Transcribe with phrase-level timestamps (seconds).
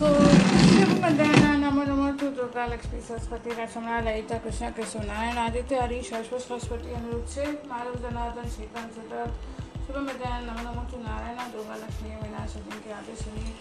[0.00, 6.40] So, Shivamadana, Namo Namo to Durga Lakshmi Saraswati, Rashmana, Laita, Krishna, Krishnanayan, Aditya, Hari, Shashvat,
[6.40, 9.36] Saraswati, Anirudh, Madhav, Janardhan, Shrikant, Siddharth,
[9.84, 13.52] Shivamadana, Namo Namo to Narayana, Durga Lakshmi, Vinasha, Dinki, Adishini,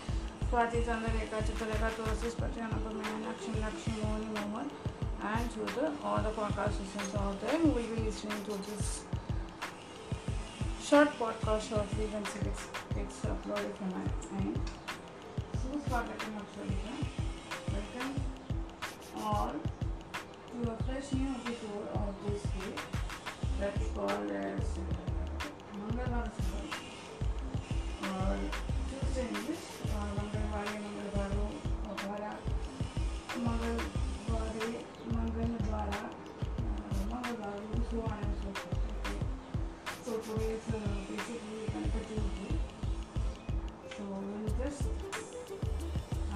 [0.50, 4.72] Swati, Chandra, Reka, Chitreka, Tulasi, Spati, Anupamaya, Lakshmi, Lakshmi, Mohani, Mohan,
[5.22, 9.04] and to the all the podcast listeners out there who will be listening to this
[10.82, 12.44] short podcast shortly once it
[12.96, 14.89] gets, uploaded from.
[15.70, 16.94] स्वागत है आप सभी का
[17.74, 18.10] welcome
[19.24, 19.58] और
[20.54, 22.70] जो fresh new tour और जिसके
[25.78, 26.70] मंगलवार सुबह
[28.10, 29.14] और मंगलवार
[30.16, 31.50] मंगलवार मंगलवारों
[32.02, 32.32] द्वारा,
[33.38, 34.58] मंगलवार
[35.14, 36.02] मंगल द्वारा
[37.14, 37.60] मंगलवार
[40.06, 42.50] तो पूरे बेसिकली कंफर्टेबल थी
[43.98, 44.04] तो
[44.58, 45.29] जस्ट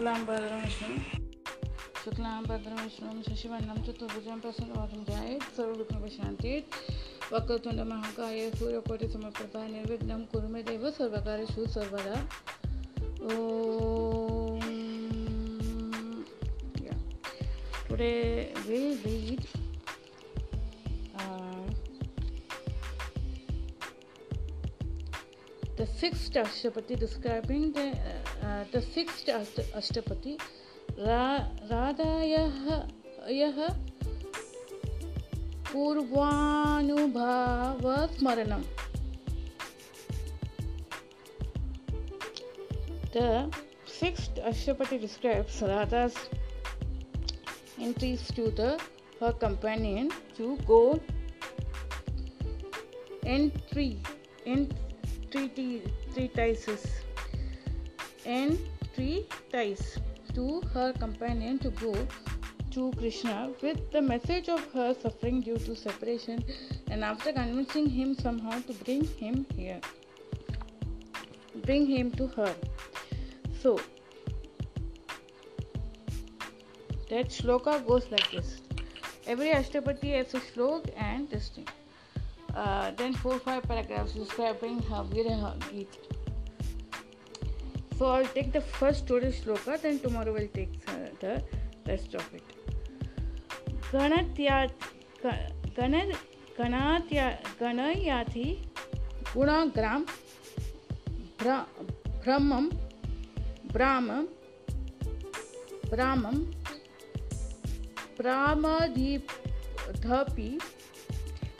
[0.00, 0.94] शुक्लांबद्रम विष्णू
[2.04, 5.02] शुक्लांबद्रम विष्णू शशिवर्णम चतुर्भुजं प्रसन्नवादं
[5.56, 6.78] सर्वविघ्नपशान्तिः
[7.32, 12.14] वक्रतुण्डमहाकाय सूर्यकोटि समप्रभा निर्विघ्नं कुरु मे देव सर्वकारेषु सर्वदा
[13.28, 14.60] ॐ
[17.88, 18.14] today
[18.68, 19.59] will read
[26.00, 30.40] sixth Ashtapati describing the, uh, uh, the sixth Ashtapati
[30.96, 32.88] Ra- Radhayah
[33.28, 33.74] यः
[35.70, 38.64] पूर्वानुभावस्मरणम्
[43.12, 43.50] The
[43.84, 46.16] sixth Ashtapati describes Radha's
[47.78, 48.80] entries to the
[49.20, 50.98] her companion to go
[53.26, 54.00] entry
[54.46, 54.89] entreaty
[55.30, 56.86] treatises
[58.26, 59.98] entreaties
[60.34, 61.94] to her companion to go
[62.70, 66.44] to Krishna with the message of her suffering due to separation
[66.90, 69.80] and after convincing him somehow to bring him here
[71.64, 72.54] bring him to her
[73.60, 73.78] so
[77.10, 78.60] that shloka goes like this.
[79.26, 81.66] Every Ashtapati has a slok and thing.
[82.54, 85.98] Uh, then four five paragraphs describing her Viraha Geet.
[87.98, 91.42] So I'll take the first total shloka, then tomorrow we'll take uh, the
[91.86, 92.42] rest of it.
[93.92, 94.64] गणत्या
[95.78, 95.94] गण
[96.58, 97.30] गणात्या
[97.60, 98.44] गणयाति
[99.34, 100.04] गुणाग्राम
[101.40, 102.68] भ्रमम
[103.72, 104.24] ब्राह्मं
[105.90, 106.36] ब्राह्मं
[108.18, 109.38] प्रामधिपि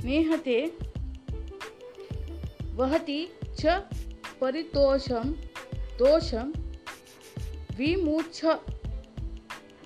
[0.04, 0.58] नेहते
[2.76, 3.20] वहति
[3.60, 3.80] च
[4.40, 5.32] परितोषं
[5.98, 6.52] दोषं
[7.78, 8.44] विमुच्छ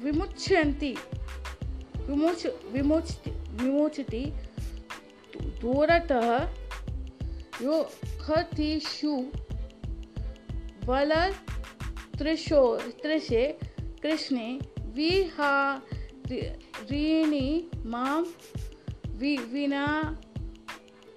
[0.03, 0.95] विमुच्यन्ति
[2.09, 3.09] विमुच विमुच
[3.61, 4.25] विमुचति
[5.61, 6.29] दूरतः
[7.63, 7.83] यो
[8.21, 9.15] खतिषु
[10.89, 11.13] वल
[12.19, 12.63] त्रिशो
[13.03, 13.45] त्रिशे
[14.03, 14.49] कृष्णे
[14.97, 15.77] विहारिणि
[17.87, 18.17] माँ
[19.25, 19.87] वि विना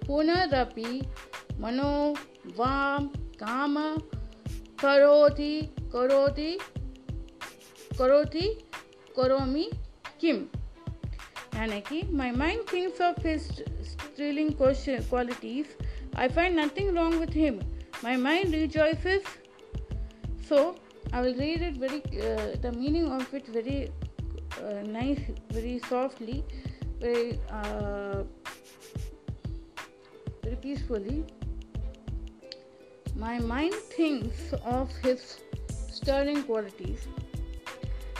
[0.06, 1.00] पुनरपि
[1.60, 2.14] मनो
[2.56, 3.06] वां
[3.42, 3.74] काम
[4.82, 6.58] करोति करोति
[7.98, 8.40] करोति,
[9.16, 9.70] करोमि
[10.20, 10.36] किम?
[11.56, 13.52] यानी कि my mind thinks of his
[13.90, 17.58] strolling question I find nothing nothing wrong with him
[18.04, 18.54] my mind
[20.48, 20.76] so
[21.14, 22.00] I will read it very
[22.58, 23.88] the meaning of it very
[24.92, 26.42] nice very softly
[27.00, 28.22] very, uh,
[30.42, 31.24] very peacefully.
[33.16, 35.40] My mind thinks of his
[35.90, 37.06] sterling qualities.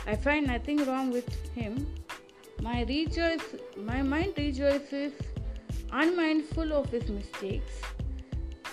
[0.06, 1.86] I find nothing wrong with him.
[2.60, 3.42] My rejoice,
[3.76, 5.12] my mind rejoices,
[5.92, 7.80] unmindful of his mistakes.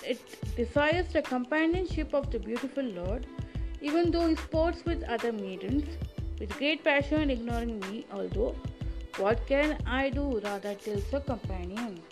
[0.04, 0.20] It
[0.56, 3.26] desires the companionship of the beautiful Lord
[3.80, 5.84] even though he sports with other maidens
[6.40, 8.54] with great passion, ignoring me, although
[9.18, 10.40] what can I do?
[10.40, 12.02] Radha tells her companion.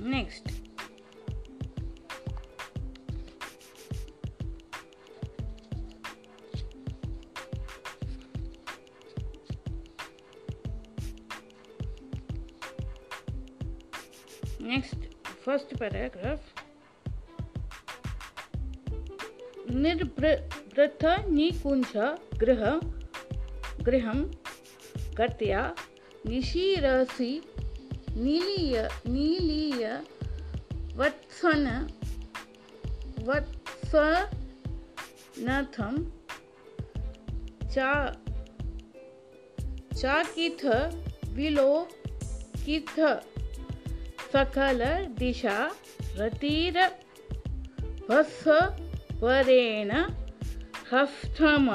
[0.00, 0.42] Next.
[14.58, 14.96] Next,
[15.44, 16.40] first paragraph.
[19.68, 20.42] Nirbhra
[20.80, 21.92] निकुञ्ज
[22.40, 22.62] गृह
[23.86, 24.20] गृहं
[25.18, 25.62] गत्या
[26.28, 27.40] निशीरसि
[28.16, 29.84] नीलीय नीलीय
[30.96, 31.66] वत्सन
[33.26, 34.14] वत्सनथं
[37.74, 37.92] चा
[39.94, 40.64] चाकिथ
[41.36, 42.96] विलोकिथ
[44.32, 44.80] सकल
[45.18, 45.58] दिशा
[50.92, 51.68] रतीर भस्स वरेण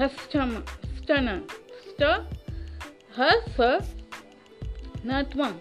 [0.00, 0.62] हस्तम हस्तम
[0.96, 1.46] स्तन
[1.88, 2.02] स्त
[3.18, 3.56] हस
[5.06, 5.52] न त्वं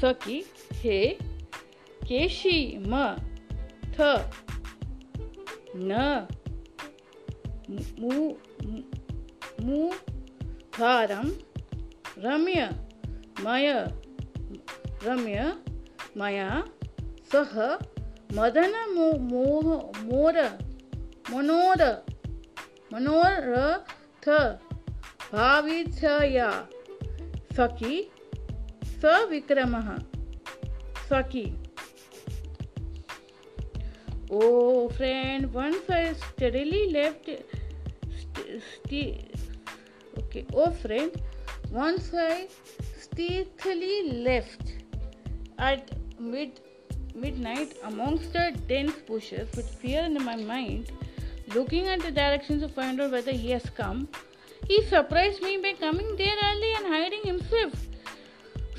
[0.00, 1.06] सखी हे
[2.04, 3.16] केशी म
[3.96, 4.00] थ
[5.76, 6.26] न
[8.00, 8.34] मु
[9.62, 9.90] मु
[10.78, 11.30] धारं
[17.32, 17.54] सह
[18.36, 19.66] मदन मो, मोह,
[20.04, 20.38] मोर,
[21.30, 21.82] मनोर
[22.92, 23.46] मनोर
[24.24, 24.38] थ
[25.32, 26.50] भावित्या
[27.56, 27.96] सकी
[28.84, 29.88] स विक्रमः
[31.08, 31.44] सकी
[34.32, 37.30] ओ friend, when I stealthily left
[40.18, 41.18] okay, oh friend,
[41.72, 42.46] when I
[43.02, 44.62] stealthily left,
[45.62, 46.61] at mid
[47.14, 50.92] midnight amongst the dense bushes with fear in my mind,
[51.54, 54.08] looking at the directions to find out whether he has come.
[54.68, 57.74] He surprised me by coming there early and hiding himself.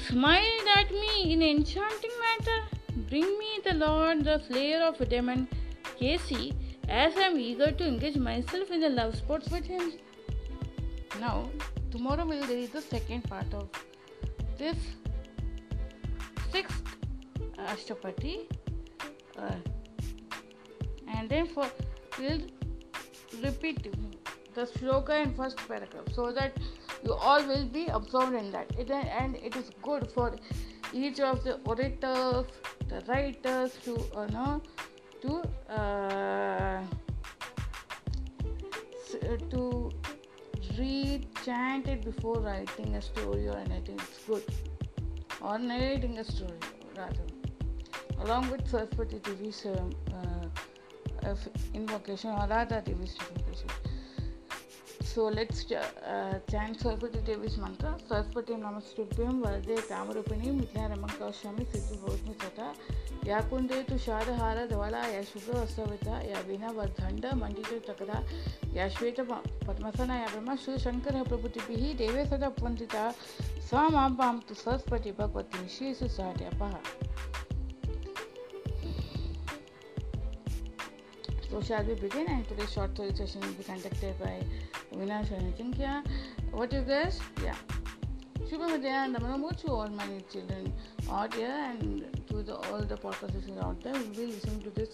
[0.07, 2.62] Smiled at me in enchanting manner.
[3.09, 5.47] Bring me the Lord, the slayer of demon,
[5.97, 6.53] Casey,
[6.88, 9.94] as I am eager to engage myself in the love sports with him.
[11.19, 11.50] Now,
[11.91, 13.69] tomorrow we'll read the second part of
[14.57, 14.77] this
[16.51, 16.83] sixth
[17.58, 18.48] Ashtapati.
[19.38, 19.56] Uh,
[21.16, 21.66] and then for
[22.20, 22.42] we'll
[23.42, 23.88] repeat
[24.54, 26.58] the shloka in first paragraph so that
[27.04, 28.68] you all will be absorbed in that.
[28.78, 30.36] It, and it is good for
[30.94, 32.46] each of the orators
[32.90, 34.62] the writers to uh, know
[35.22, 35.42] to
[35.74, 36.82] uh,
[39.50, 39.92] to
[40.78, 44.00] read chant it before writing a story or anything.
[44.00, 44.44] It's good.
[45.42, 46.60] Or narrating a story
[46.98, 47.32] rather
[48.21, 49.92] along with Saraswati Devi's um,
[51.25, 51.36] uh,
[51.74, 53.69] invocation or Radha Devi's invocation.
[55.04, 57.95] So let's uh, chant Saraswati Devi's mantra.
[58.07, 62.74] Saraswati Namastubhyam Varade Kamarupini Mitya Ramankashami Siddhu Bhosmi Sata
[63.24, 68.19] या कुंदे तु शारहार धवला या शुभ वस्त्रविता या वीणा वर्धंड मंडित चकरा
[68.75, 69.19] या श्वेत
[69.68, 73.04] पद्मसना या ब्रह्मा श्री शंकर प्रभुतिभिः देवे सदा Vandita
[81.54, 82.26] So shall we begin?
[82.30, 84.42] And today's short story session will be conducted by
[84.92, 86.04] Avinash and Chinkya.
[86.50, 87.19] What do you guys?
[87.44, 87.54] Yeah.
[88.50, 90.74] Shubhamadaya and Namamu to all my children
[91.12, 93.94] out here and to the, all the podcast listeners out there.
[93.94, 94.90] We will be listening to this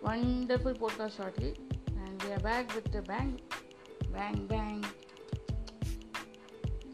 [0.00, 1.54] wonderful podcast shortly.
[2.02, 3.38] And we are back with the bang,
[4.10, 4.82] bang, bang.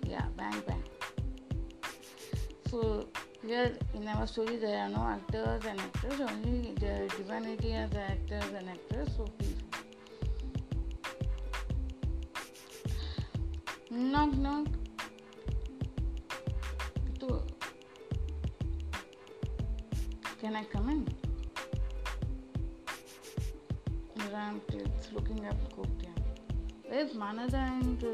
[0.05, 0.83] Yeah, bang, bang.
[2.69, 3.07] So
[3.47, 8.01] here in our story there are no actors and actors, only the divinity as the
[8.01, 9.09] actors and actors.
[9.17, 9.57] So please.
[13.91, 14.67] Knock knock.
[17.19, 17.43] So,
[20.41, 21.09] can I come in?
[24.33, 26.13] Ram it's looking up Koptia.
[26.89, 28.11] Where's Manada and uh,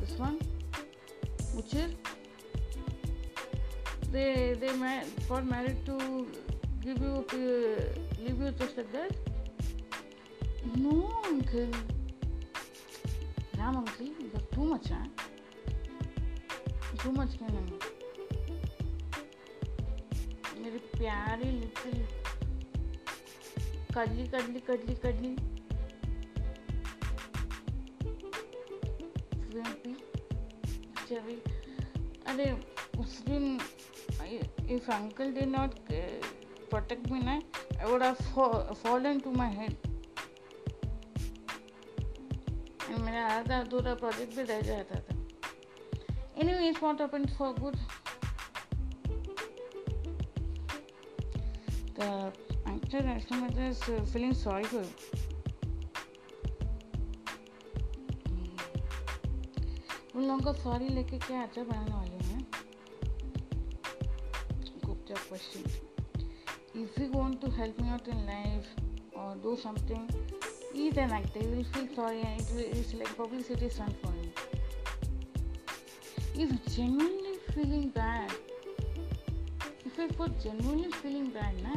[0.00, 0.38] this one?
[1.56, 1.90] Uchir?
[4.12, 5.96] They they ma- got married to
[6.84, 7.80] give you uh,
[8.24, 9.12] leave you just like that
[10.76, 10.96] no
[11.26, 11.72] uncle
[13.58, 15.06] Ram uncle you're too much huh?
[17.02, 17.78] too much क्या नहीं
[20.62, 21.98] मेरी प्यारी little
[23.94, 25.34] cuddly cuddly cuddly कडली
[31.08, 31.36] चली
[32.30, 32.50] अरे
[34.78, 36.00] if uncle did not uh,
[36.72, 37.38] protect me now
[37.82, 39.76] i would have fa- fallen to my head
[43.06, 45.18] मेरा आधा अधूरा project भी रह जाता था
[46.68, 47.76] it's not happened for good.
[51.96, 52.32] The
[52.66, 54.92] actor Ashwamata is uh, feeling sorry for you.
[60.16, 62.27] उन लोगों को सॉरी लेके क्या अच्छा बनाने वाले हैं
[65.28, 65.64] question.
[66.74, 68.66] If you want to help me out in life
[69.14, 70.08] or do something
[70.74, 74.30] eat an they will feel sorry and it will, it's like publicity stunt for you.
[76.44, 78.32] if genuinely feeling bad
[79.84, 81.74] if I was genuinely feeling bad na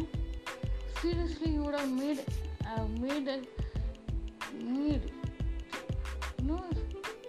[1.01, 2.23] seriously you would have made
[2.67, 3.41] uh, made a
[4.63, 5.11] need.
[6.39, 6.63] You know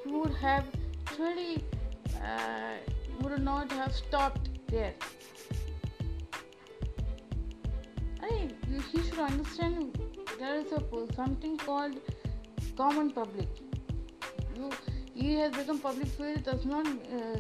[0.07, 0.67] you would have
[1.07, 1.65] truly,
[2.17, 2.75] uh,
[3.21, 4.95] would not have stopped there.
[8.81, 9.99] He should understand
[10.39, 12.01] there is a something called
[12.77, 13.49] common public.
[14.57, 14.71] You,
[15.15, 17.39] he has become public field does not uh,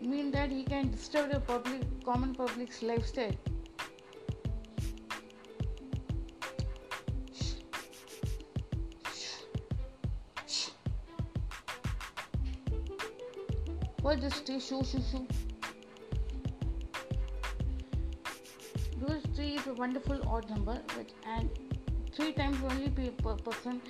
[0.00, 3.36] mean that he can disturb the public common public's lifestyle.
[14.02, 15.26] What does three show show
[19.79, 21.49] wonderful odd number, which and
[22.13, 23.81] three times only per person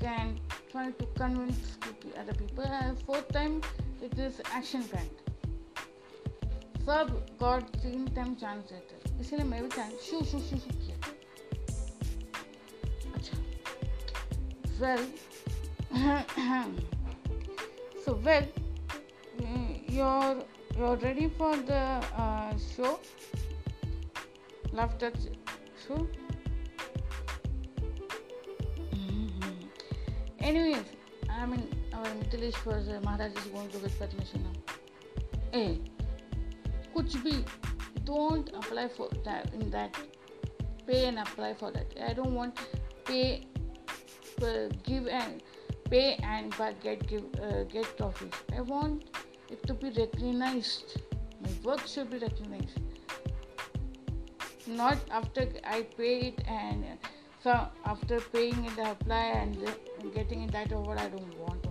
[0.00, 0.38] can
[0.70, 1.78] try to convince
[2.18, 2.64] other people.
[2.64, 3.60] And fourth time
[4.02, 5.18] it is action packed.
[6.86, 10.70] सब God तीन time chance देते हैं इसलिए मैं भी chance शू शू शू शू
[10.78, 10.96] किया
[13.14, 13.36] अच्छा
[14.80, 15.06] well
[18.04, 18.50] so well
[19.92, 20.36] you're
[20.76, 21.80] you're ready for the
[22.16, 22.98] uh, show
[24.79, 25.11] Laughter
[25.83, 25.99] show
[28.93, 29.51] mm-hmm.
[30.39, 30.89] anyways
[31.29, 34.55] i mean our Mithilesh was uh, maharaj is going to get permission now
[35.51, 35.71] hey
[36.95, 37.35] kuch bhi
[38.11, 40.01] don't apply for that in that
[40.89, 42.65] pay and apply for that i don't want
[43.11, 43.25] pay
[44.41, 45.41] uh, give and
[45.89, 49.17] pay and but get give uh, get trophies i want
[49.49, 51.01] it to be recognized.
[51.41, 52.79] My work should be recognized.
[54.67, 56.85] Not after I pay it and
[57.43, 59.57] so after paying it, I apply and
[60.13, 60.97] getting it that over.
[60.99, 61.69] I don't want to.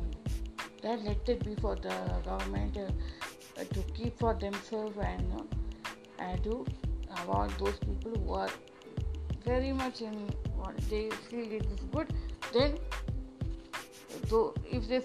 [0.82, 5.42] That let it be for the government uh, to keep for themselves and uh,
[6.18, 6.64] and to
[7.22, 8.50] about those people who are
[9.44, 10.14] very much in
[10.56, 12.12] what they feel it is good.
[12.52, 12.78] Then
[14.28, 14.96] so if they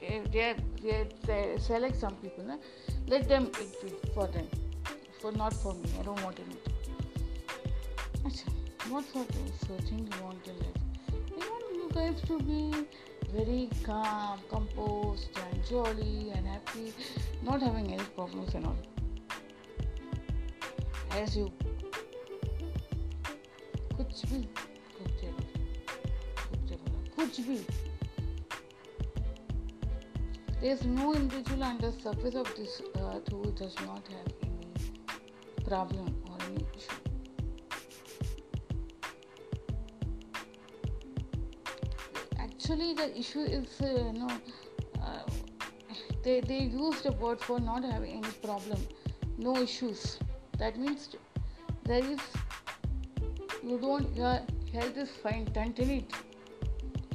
[0.00, 2.58] if they, they, they select some people
[3.08, 4.46] let them it be for them
[5.20, 6.69] for not for me i don't want it
[8.24, 8.50] Achha,
[8.90, 12.62] what thing you want in life i want you guys to be
[13.32, 16.92] very calm composed and jolly and happy
[17.42, 18.76] not having any problems and all
[21.12, 21.50] as you
[23.96, 24.40] कुछ भी
[27.16, 27.58] कुछ भी
[30.60, 36.14] there is no individual the surface of this earth who does not have any problem
[36.28, 37.09] or any issue.
[42.70, 44.30] Actually, the issue is, uh, know,
[45.02, 45.22] uh,
[46.22, 48.78] they, they use the word for not having any problem,
[49.38, 50.20] no issues.
[50.56, 51.08] That means
[51.82, 52.20] there is,
[53.64, 54.38] you don't, your
[54.72, 56.12] health is fine, continue it.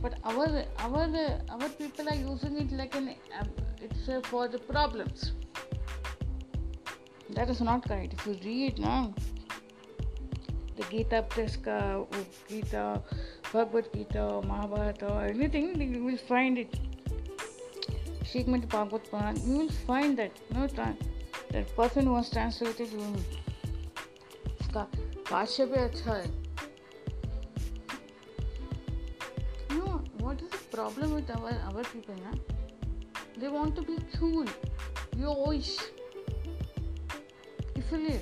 [0.01, 1.07] But our our
[1.49, 3.15] our people are using it like an
[3.81, 5.31] it's uh, for the problems.
[7.29, 8.13] That is not correct.
[8.13, 9.13] If you read now
[10.75, 12.05] the gita preska
[12.49, 13.01] gita
[13.55, 16.75] Bhagavad Gita Mahabharata anything you will find it
[18.25, 20.65] Shrimad Bhagavata Purana you will find that no
[21.51, 22.99] that person was translated you
[24.51, 24.87] उसका
[25.31, 26.45] भाष्य भी अच्छा है।
[30.71, 32.31] Problem with our our people ना?
[33.39, 34.47] They want to be cool
[35.21, 35.51] you
[37.77, 38.17] इसलिए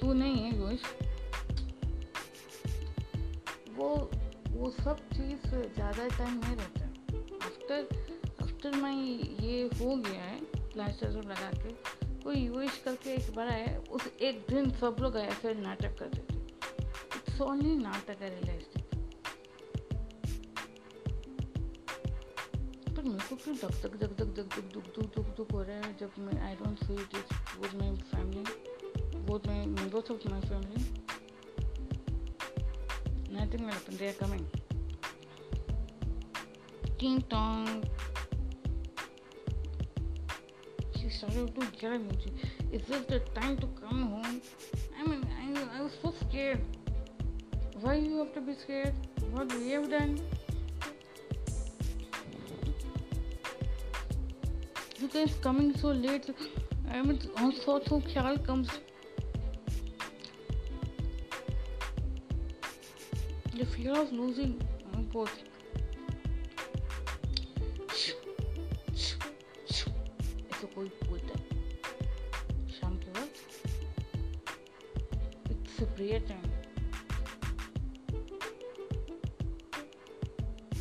[0.00, 0.82] तू नहीं है यूश
[3.76, 4.10] वो
[4.56, 6.84] वो सब चीज़ ज़्यादा टाइम नहीं रहता।
[7.46, 7.78] आफ्टर
[8.42, 8.96] आफ्टर माई
[9.40, 11.72] ये हो गया है प्लास्टर सब लगा के
[12.22, 16.34] कोई यूएश करके एक बार आया, उस एक दिन सब लोग ऐसे नाटक कर देते
[17.16, 18.84] इट्स ओनली नाटक है रियलाइज़
[23.06, 25.76] मेरे को क्यों धक धक धक धक धक धक दुख दुख दुख दुख हो रहा
[25.76, 27.28] है, जब मैं I don't feel this
[27.60, 28.44] with my family
[29.28, 30.80] both my members of my family
[33.36, 33.96] Nothing will happen.
[33.98, 34.46] They are coming.
[36.98, 37.84] Ding dong.
[40.98, 44.40] She started to yell at Is this the time to come home?
[44.98, 46.60] I mean, I, I was so scared.
[47.82, 48.94] Why you have to be scared?
[49.32, 50.18] What we have done?
[54.98, 56.30] You guys coming so late.
[56.90, 58.70] I mean, also, so Khyal comes
[63.56, 64.60] the fear of losing
[65.12, 65.32] both.
[68.90, 69.16] It's
[70.62, 71.22] a good with
[72.78, 73.22] shampoo.
[75.50, 76.40] It's a creator.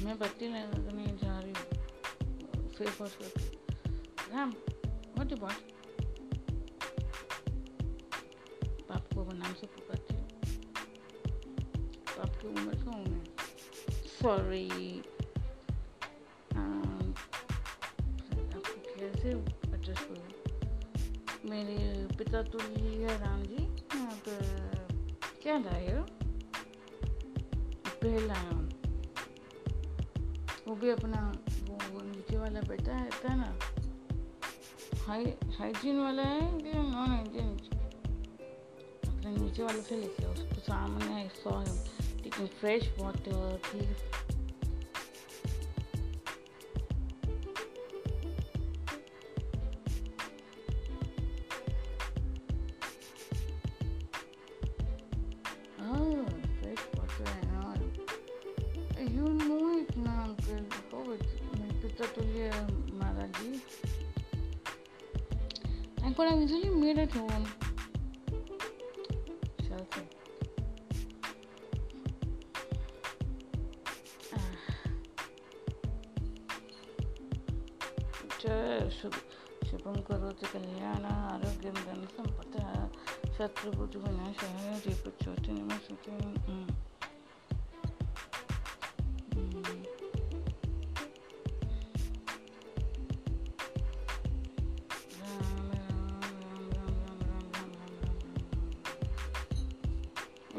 [0.03, 4.49] मैं बत्ती नहीं जा रही हूँ face wash करके ma'am
[5.17, 5.74] what about
[19.73, 20.25] address करूँ
[21.49, 23.57] मेरे पिता तुल्य राम जी।
[23.95, 24.65] पर
[25.43, 26.01] क्या लाए हो?
[28.03, 28.71] बेल लाया हूँ।
[30.67, 31.33] वो भी अपना
[31.69, 33.59] वो, नीचे वाला बेटा है ना?
[35.07, 35.25] हाई
[35.59, 37.57] हाइजीन वाला है या नॉन हाइजीन?
[39.07, 41.63] अपने नीचे वाले से लेके उसको सामने सॉ
[42.23, 44.14] टेकिंग फ्रेश वाटर ठीक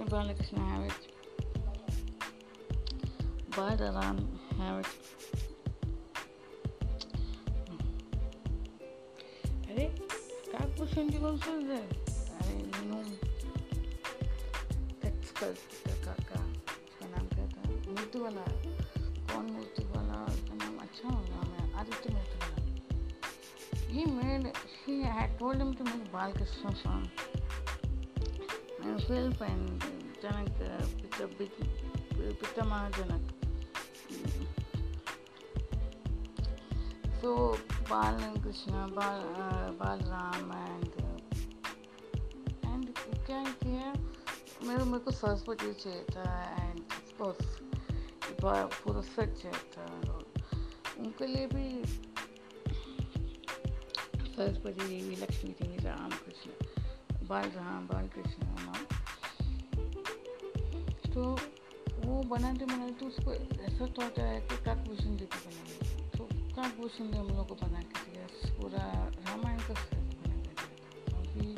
[0.06, 0.92] I'm gonna have it.
[3.56, 4.86] Buy the lamb, have it.
[9.68, 11.78] अरे क्या क्वेश्चन की कौन सुन रहे
[12.38, 12.54] अरे
[12.86, 13.02] नो
[15.02, 15.52] टैक्स कर
[16.04, 18.46] काका उसका नाम क्या था मूर्ति वाला
[19.32, 22.58] कौन मूर्ति वाला उसका नाम अच्छा हो गया मैं आदित्य मूर्ति वाला
[23.90, 24.52] he made
[24.86, 27.26] he had told him to make Bal Krishna song
[28.86, 29.95] and Philippines
[30.26, 31.28] Pita,
[32.40, 33.24] Pitamaha Janak
[37.20, 37.56] so
[37.90, 40.90] Bal and Krishna Bal, uh, Balram and
[43.26, 43.92] क्या किया?
[44.62, 46.82] मेरे मेरे को सरस्वती चाहिए था एंड
[48.42, 49.84] पूरा सेट चाहिए था
[50.98, 51.84] उनके लिए भी
[54.34, 56.50] सरस्वती देवी लक्ष्मी देवी राम कृष्ण
[57.28, 58.85] बाल राम। बाल कृष्ण नाम
[61.16, 61.22] तो
[62.04, 66.24] वो बनाते बनाते तो उसको ऐसा थॉट है कि काकभूषण जी को बनाएँगे तो
[66.56, 68.24] काकभूषण जी हम लोग को बना के दिया।
[68.56, 68.82] पूरा
[69.28, 71.48] रामायण का सेट बना के दिया। अभी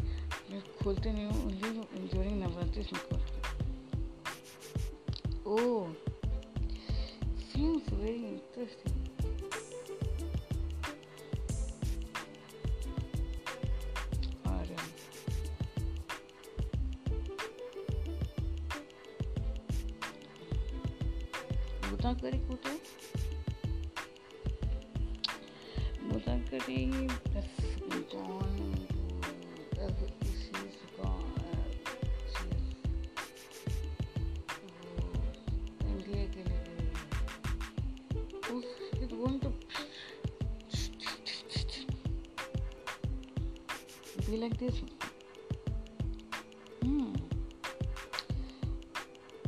[0.50, 3.38] मैं खोलते नहीं हूँ ओनली इंजोरिंग नवरात्रि में खोलती
[5.54, 5.82] ओह
[7.42, 8.97] seems very interesting
[22.28, 22.68] 그리고도
[26.02, 27.08] 무단 그림
[27.86, 28.68] 이건
[44.28, 44.82] be like this
[46.82, 47.14] hmm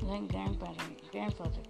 [0.03, 1.70] like grandparent grandfather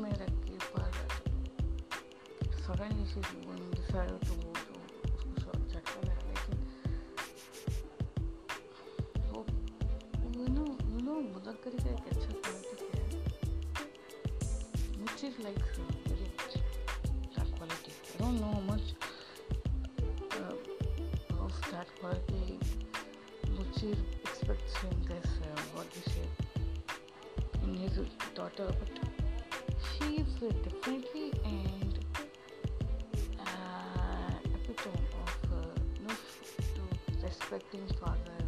[0.00, 0.90] में रख के पर
[2.64, 4.74] सड़न नीचे बोलूँगी सड़ो तो वो तो
[5.14, 6.56] उसको शॉर्ट झटका लगा लेकिन
[9.32, 9.40] वो
[10.38, 13.04] यू नो यू नो मुदक्करी का एक अच्छा क्वालिटी है
[15.02, 15.62] which is like
[16.08, 16.28] very
[17.36, 18.86] that quality I don't know much
[20.38, 22.58] uh, of that quality
[23.58, 26.32] Muchir expects in this uh, what he said
[27.62, 27.94] in his
[28.40, 28.99] daughter but
[30.50, 31.98] uh, definitely and
[33.40, 35.56] uh, epitome of uh,
[36.02, 36.14] no,
[36.74, 36.82] to
[37.22, 38.38] respecting father.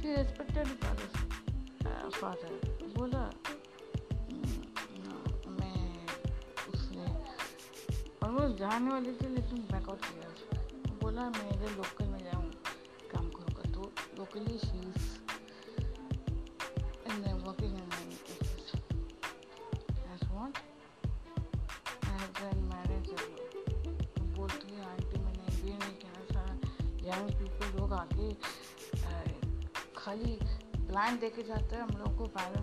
[0.00, 1.16] She respected father's
[1.86, 2.52] uh, father.
[2.98, 3.24] बोला
[5.58, 6.06] मैं
[6.72, 7.06] उसने
[8.24, 12.50] almost जाने वाली थी लेकिन backout किया बोला मैं इधर लोकल में जाऊँ
[13.12, 14.87] काम करूँगा तो लोकली शी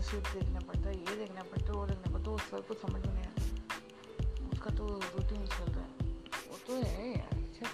[0.05, 2.73] शीट देखना पड़ता है ये देखना पड़ता है वो देखना पड़ता है वो सर को
[2.73, 6.09] समझ में नहीं उसका तो रूटीन चल रहा है।
[6.49, 7.69] वो तो है यार अच्छा।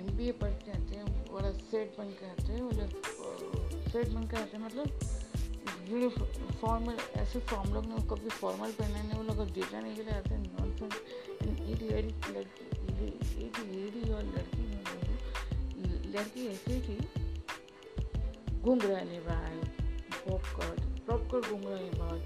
[0.00, 2.86] एम बी ए पढ़ के आते हैं वाला सेट बन के आते हैं वाला
[3.90, 4.88] सेट बन के आते हैं मतलब
[6.60, 10.30] फॉर्मल ऐसे फॉर्म लोग ने कभी फॉर्मल पहना नहीं वो लोग डेटा नहीं लिए आते
[10.30, 10.94] हैं नॉन सेंस
[11.42, 14.66] एक लड़की लड़की एक लेडी और लड़की
[16.10, 16.98] लड़की ऐसी थी
[18.60, 19.60] घूम घुंघराले बाल
[20.20, 22.22] popcorn, popcorn घुंघराले बाल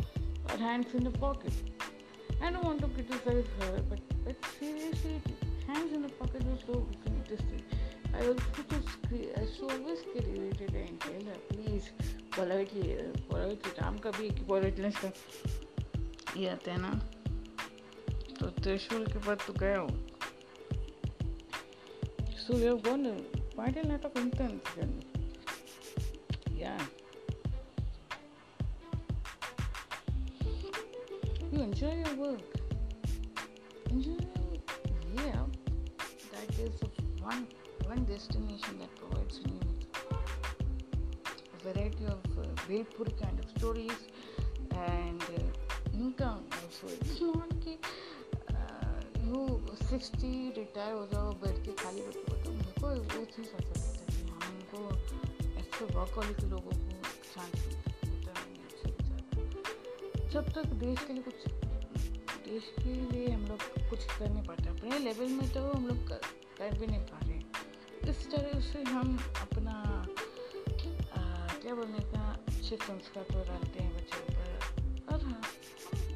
[0.48, 1.52] her hands in the pocket.
[2.42, 5.20] I don't want to criticize her, but, but seriously,
[5.66, 7.62] hands in the pocket was so interesting.
[8.14, 8.88] I also just,
[9.38, 11.90] I so always get irritated and tell her, please,
[12.30, 12.98] politely,
[13.30, 15.12] politely, काम का भी एक politeness का
[16.36, 16.92] ये आता है ना
[18.40, 19.88] तो त्रिशूल के बाद तो गया हो
[22.50, 25.13] we have gone quite a lot of intense yeah.
[31.84, 32.40] Enjoy your work.
[33.90, 34.16] Enjoy,
[35.14, 35.44] yeah.
[36.32, 36.80] That is
[37.20, 37.46] one
[37.86, 39.62] one destination that provides with
[41.52, 42.44] a variety of uh,
[43.20, 44.00] kind of stories
[44.72, 46.86] and uh, income also.
[47.00, 47.78] It's not कि
[49.26, 49.40] you
[49.82, 52.86] sixty retire हो जाओ बैठ के खाली बैठ के बताओ मेरे को
[53.18, 54.80] वो चीज़ ऐसा लगता है कि हम उनको
[55.78, 56.80] तो वर्क वाले के लोगों को
[57.34, 57.58] चांस
[60.32, 61.63] जब तक देश के लिए कुछ
[62.44, 66.06] देश के लिए हम लोग कुछ कर नहीं पाते। अपने लेवल में तो हम लोग
[66.08, 66.20] कर,
[66.58, 69.76] कर भी नहीं पा रहे। इस तरह से हम अपना
[71.16, 71.22] आ,
[71.62, 75.42] क्या बोलने का अच्छे संस्कार तो डालते हैं बच्चों पर। और हाँ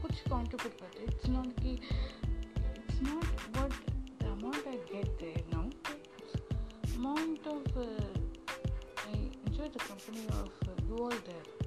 [0.03, 1.73] कुछ कॉन्ट्रीब्यूट करते हैं। इट्स नॉट कि
[2.71, 3.25] it's not
[3.57, 5.64] what the amount I get there now
[6.97, 7.79] amount of
[9.49, 11.58] enjoy the company of uh, you all there.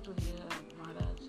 [0.00, 0.34] तो ये
[0.78, 1.22] महाराज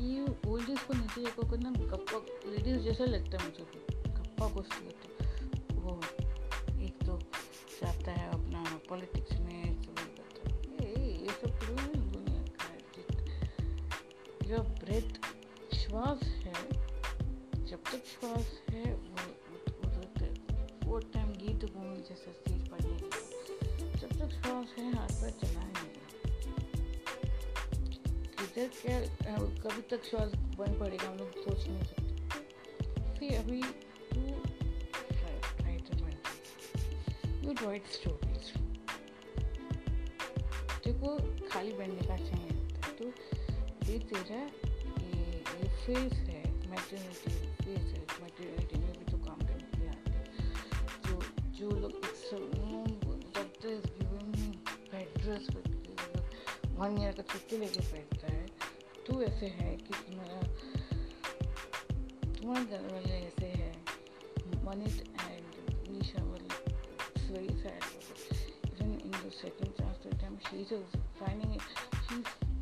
[0.00, 4.60] ये ओल्ड एज को नीचे को ना कप्पा लेडीज़ जैसा लगता है मुझे कप्पा को
[5.80, 6.00] वो
[6.80, 7.18] एक तो
[7.82, 9.82] जाता है अपना पॉलिटिक्स में
[10.92, 11.50] ये सब
[12.12, 12.78] दुनिया का
[14.44, 15.26] your breath
[15.76, 16.54] श्वास है,
[17.64, 18.57] जब तक श्वास
[28.70, 28.98] क्या
[29.62, 32.08] कभी तक श्वास बंद पड़ेगा हम लोग सोच नहीं सकते
[33.18, 33.62] फिर अभी
[34.12, 34.20] तू
[37.42, 37.54] यू
[37.92, 38.52] स्टोरीज
[40.84, 41.16] देखो
[41.48, 42.52] खाली बनने का चाहिए
[42.98, 43.04] तो
[43.86, 44.40] ये तेरा
[45.78, 47.30] फ़ेज़ है मैटर्निटी
[47.64, 50.26] फ़ेज़ है मैटर्निटी में भी तो काम करने के लिए आते हैं
[51.06, 51.14] जो
[51.58, 51.92] जो लोग
[53.34, 54.38] doctor is giving
[56.78, 58.17] one year का छुट्टी लेके बैठता
[59.18, 60.40] तो ऐसे है कि तुम्हारा
[62.34, 63.70] तुम्हारा घर वाले ऐसे है।
[64.64, 65.46] मनीट एंड
[65.92, 67.82] निशा वाले it's very sad
[68.68, 70.82] even in the second chance time she is it
[72.06, 72.16] she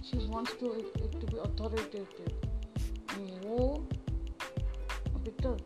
[0.09, 2.33] she wants to it, it to be authoritative.
[3.45, 3.59] वो
[5.27, 5.57] विक्टर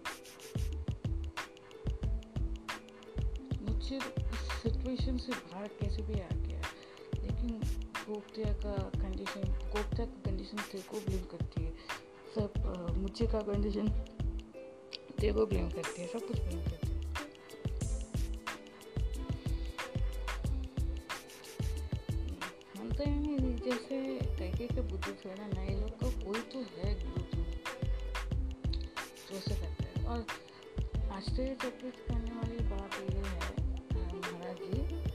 [3.62, 6.60] मुझे इस सिचुएशन से बाहर कैसे भी आ गया
[7.22, 7.60] लेकिन
[8.08, 10.06] गोप्तिया का कंडीशन गोप्तिया
[10.50, 11.72] कंडीशन तेरे को ब्लेम करती है।
[12.34, 12.52] सब
[12.96, 13.88] मुझे का कंडीशन
[15.32, 16.98] को ब्लेम करती है, सब कुछ ब्लेम करती है।
[22.78, 23.96] हैं जैसे
[24.38, 27.28] कई के बुद्धि से ना, नए लोग का कोई तो है ग्रुप
[29.32, 30.18] वो से करते हैं। और
[31.12, 33.50] आश्चर्यचकित करने वाली बात ये है
[33.92, 35.09] महाराज जी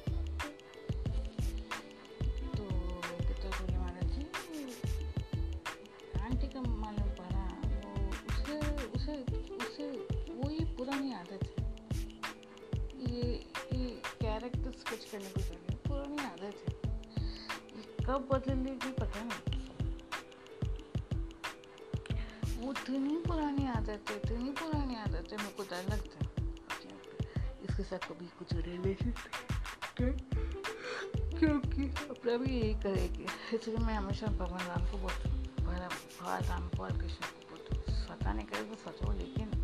[10.85, 11.53] पुरानी आदत है
[13.03, 13.21] ये
[13.73, 13.85] ये
[14.21, 16.73] कैरेक्टर स्केच करने को चाहिए पुरानी आदत है
[17.77, 19.53] ये कब बदलेगी पता नहीं।
[22.59, 26.29] वो इतनी पुरानी आदत है इतनी पुरानी आदत है मेरे को डर लगता है।
[27.65, 29.11] इसके साथ कभी कुछ रिलेशन
[31.39, 36.69] क्योंकि अपना भी यही करेगी। इसलिए मैं हमेशा भगवान राम को बोलती हूँ, भगवान राम
[36.69, 39.63] भगवान कृष्ण को बोलती हूँ। सता नहीं करे तो सच, लेकिन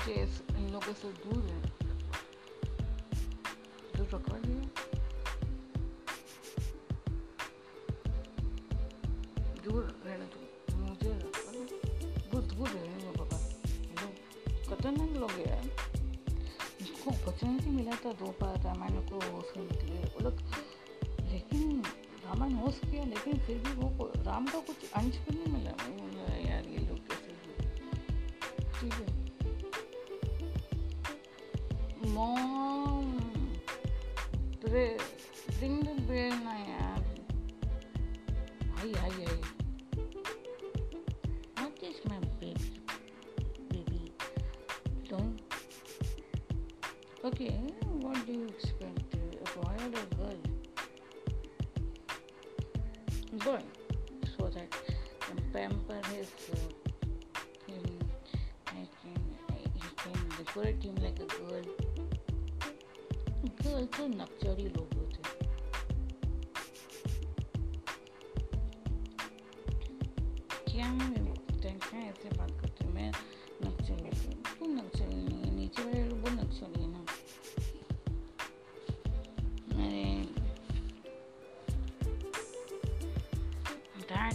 [0.00, 0.20] मुझे
[0.56, 1.60] इन लोगों से दूर है
[3.96, 4.60] दूर रखवा दिए
[9.64, 11.12] दूर रहने दो मुझे
[12.30, 13.38] बहुत दूर रहने दो बाबा
[14.00, 14.12] लोग
[14.70, 15.68] खतरनाक लोग है यार
[16.80, 20.40] इसको अपॉर्चुनिटी मिला था दो बार रामायण को उसके लिए वो लोग
[21.32, 21.82] लेकिन
[22.24, 25.99] रामायण होश किया लेकिन फिर भी वो राम का कुछ अंश भी नहीं मिला
[70.70, 70.86] क्या
[71.78, 73.12] क्या ऐसे बात करते मैं
[73.64, 74.10] नक्चरी
[74.58, 75.54] तू नक्चरी नहीं है?
[75.54, 77.04] नीचे वाले लोग नक्चरी है ना।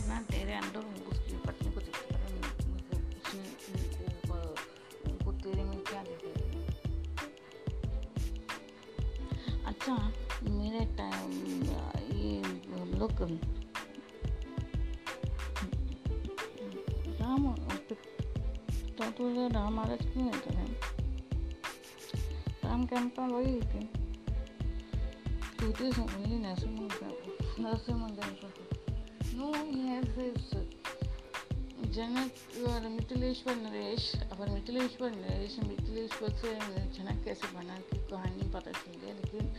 [0.07, 0.79] ना, तेरे अंदर
[1.11, 2.15] उसकी पत्नी को देखते
[3.93, 4.37] उनको
[5.11, 6.67] उनको तेरे में क्या देखे
[9.65, 10.11] अच्छा
[10.43, 11.31] मेरे टाइम,
[12.19, 12.41] ये,
[12.81, 13.11] हम लोग
[19.17, 20.81] तो तो राम महाराज क्यों रहते हैं
[22.65, 23.85] राम कैंप का वही थी
[25.59, 26.89] तूते समझी नरसिंह
[27.59, 28.53] नरसिंह मंदिर
[29.37, 30.55] No, he has his
[31.85, 32.31] जनक
[32.67, 36.53] और मिथिलेश्वर नरेश अपन मिथिलेश्वर नरेश मिथिलेश्वर से
[36.85, 39.53] जनक कैसे बना की कहानी पता चल गया लेकिन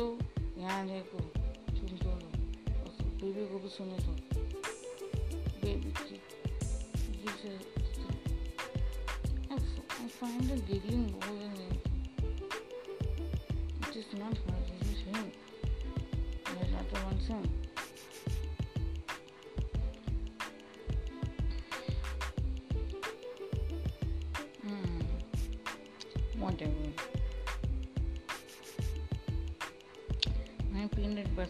[0.00, 0.18] हेलो
[0.58, 1.18] यहाँ देखो
[1.76, 2.28] सुन तो लो
[3.20, 4.12] बेबी को भी सुने तो
[5.60, 6.16] बेबी की
[10.00, 10.48] I find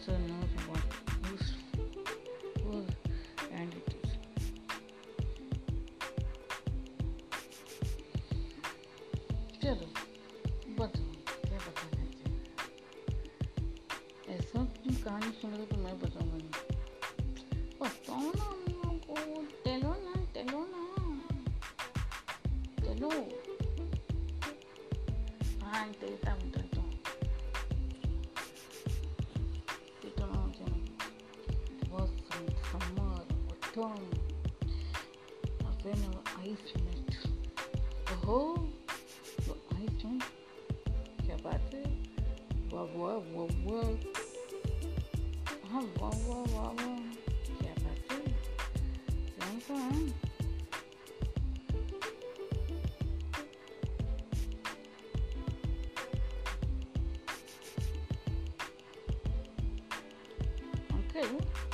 [0.00, 0.80] butter knows what
[1.22, 1.46] who's
[2.62, 2.88] who's
[3.52, 4.10] and it is.
[9.62, 9.86] चलो
[10.78, 11.10] बताओ
[11.46, 12.08] क्या बताना है
[14.36, 14.58] ऐसा
[15.04, 16.29] कहानी सुन रहे तो मैं बताऊंगा
[49.71, 50.07] कौन
[61.13, 61.70] सा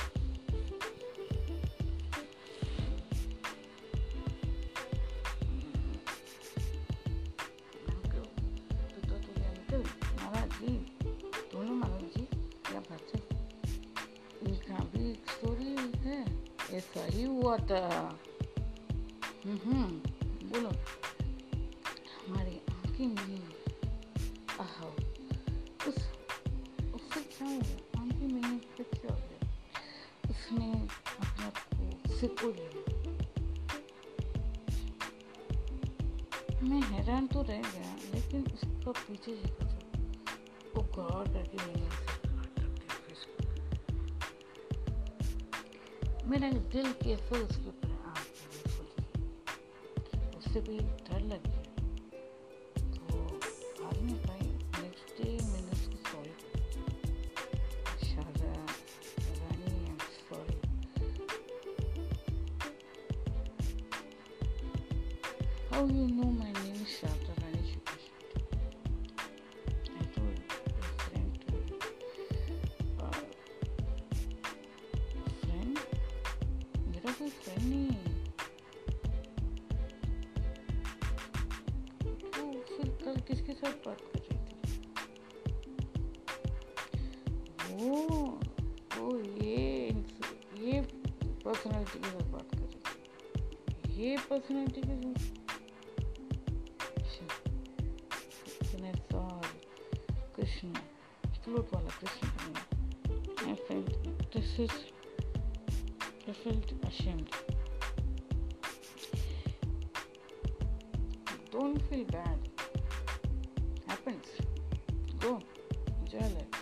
[17.18, 17.80] ही हुआ था
[19.46, 20.68] बोलो
[22.26, 23.16] हमारी आँखें
[24.60, 24.84] आह
[25.88, 25.96] उस
[26.94, 29.50] उससे क्या हुआ आँखें क्या हो गया
[30.30, 30.72] उसने
[31.20, 31.54] अपने आप
[32.24, 32.70] को लिया
[36.62, 39.32] मैं हैरान तो रह गया लेकिन उसका पीछे
[40.76, 41.98] वो गौर करके।
[46.28, 46.92] मेरा दिल
[47.28, 47.67] कैसे उसके
[94.40, 95.48] थी ये पर्सनालिटी के साथ
[98.68, 98.84] Then
[103.46, 104.70] I felt this is.
[106.28, 107.30] I felt ashamed.
[111.52, 112.38] Don't feel bad.
[113.86, 114.26] Happens.
[115.20, 115.40] Go.
[116.00, 116.58] Enjoy life.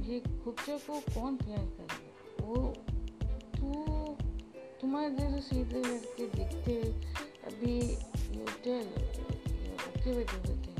[0.00, 2.89] ये खुच्चा को कौन प्यार करेगा वो तू
[4.90, 6.72] तुम्हारे जैसे सीधे लड़के दिखते,
[7.48, 7.74] अभी
[8.36, 8.88] you tell
[9.88, 10.78] okay with everything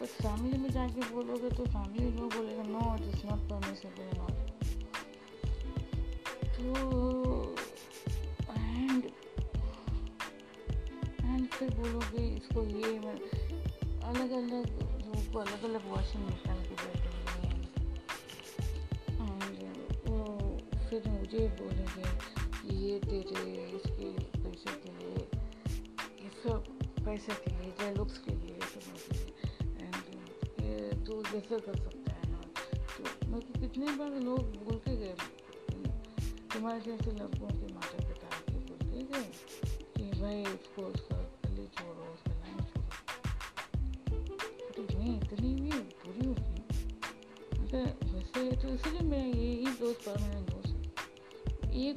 [0.00, 4.34] but family में जाके बोलोगे तो फैमिली लोग बोलेगा no it is not permissible not
[6.54, 6.64] तो
[8.54, 9.02] एंड
[11.24, 17.42] एंड फिर बोलोगे, इसको ये अलग अलग लोगों को अलग अलग वॉशिंग निकाल के बैठोगे
[19.10, 20.18] एंड वो
[20.88, 22.38] फिर मुझे बोलेंगे
[22.80, 24.06] कि दे तेरे इसके
[24.42, 25.24] पैसे के लिए,
[26.20, 26.68] ये सब
[27.04, 28.84] पैसे के लिए, जय लुक्स के लिए सब
[29.80, 29.96] एंड
[30.62, 32.40] ये तू जैसे कर सकता है ना।
[32.96, 35.14] तो मेरे को कितने बार लोग बोल के गए,
[36.54, 39.28] तुम्हारे जैसे लड़कों के माता पिता के बोल के गए
[39.96, 41.19] कि भाई उसको उसका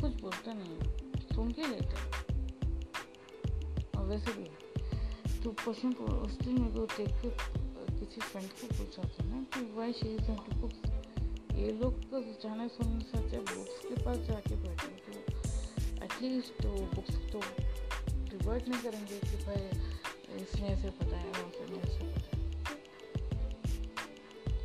[0.04, 0.78] कुछ बोलता नहीं
[1.36, 1.98] सुन के लेता
[3.98, 4.48] और वैसे भी
[5.44, 7.30] तो पर्सन को उस दिन मेरे को देख के,
[8.00, 10.80] किसी फ्रेंड को पूछा था ना कि why she is to books
[11.56, 15.12] ये लोग तो जाने सुनने से अच्छा बुक्स के पास जाके बैठे तो
[16.06, 17.40] एटलीस्ट तो बुक्स तो
[18.30, 19.64] डिवर्ट नहीं करेंगे कि भाई
[20.42, 22.42] इसने ऐसे बताया उसने ऐसे बताया।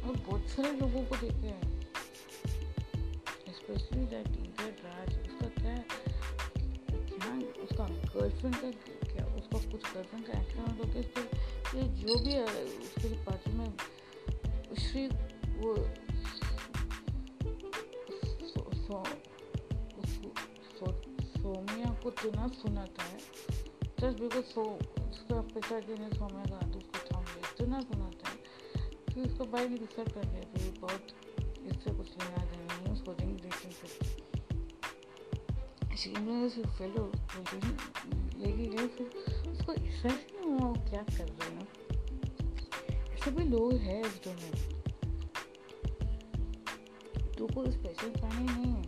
[0.08, 1.66] और बहुत सारे लोगों को देखे हैं
[3.52, 4.37] स्पेशली दैट
[8.18, 8.70] गर्लफ्रेंड का
[9.12, 11.24] क्या, उसका कुछ गर्लफ्रेंड का एक्सीडेंट हो गया, फिर
[11.76, 12.46] ये जो भी है,
[12.84, 13.70] उसके पार्टी में
[14.78, 15.06] श्री
[15.60, 15.74] वो
[21.38, 23.18] सोमिया को इतना सुनाता है
[24.00, 24.62] जस्ट बिकॉज़ सो,
[25.10, 28.36] उसका पिता जी ने सोमिया का हाथ उसको थाम लिया इतना सुनाता है
[29.10, 31.04] फिर उसका ने डिसाइड कर लिया कि बहुत,
[31.40, 34.17] इससे कुछ लेना देना नहीं उसको रिंग रिलेशनशिप
[35.98, 37.04] अचीवमेंट्स फेलो
[38.38, 39.06] लेके गए फिर
[39.50, 41.66] उसको समझ नहीं हुआ क्या कर रहे हैं
[43.14, 44.66] ऐसे भी लोग हैं इस दुनिया में
[47.38, 48.82] तो कोई स्पेशल प्राणी नहीं है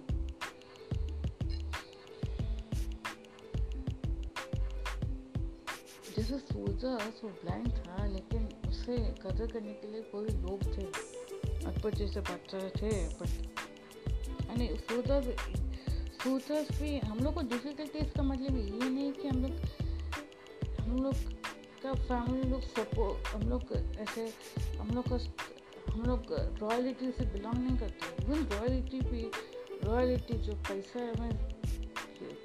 [6.17, 10.87] जैसे सोचा सो ब्लाइंड था लेकिन उसे कदर करने के लिए कोई लोग थे
[11.67, 13.33] अकबर जैसे बच्चे थे बट
[14.47, 15.21] यानी सोचा
[16.23, 19.55] सोचा भी, हम लोग को दूसरे डिफिकल्टीज का मतलब ये नहीं कि हम लोग
[20.81, 21.15] हम लोग
[21.83, 24.23] का फैमिली लोग सपोर्ट हम लोग ऐसे,
[24.79, 25.19] हम लोग का,
[25.93, 29.23] हम लोग रॉयलिटी से बिलोंग नहीं करते। इवन रॉयलिटी भी
[29.85, 31.37] रॉयलिटी जो पैसा है हमें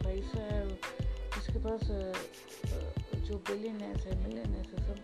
[0.04, 1.84] पैसा है जिसके पास
[3.28, 4.98] जो बिलियनर्स है मिलियनर्स है सब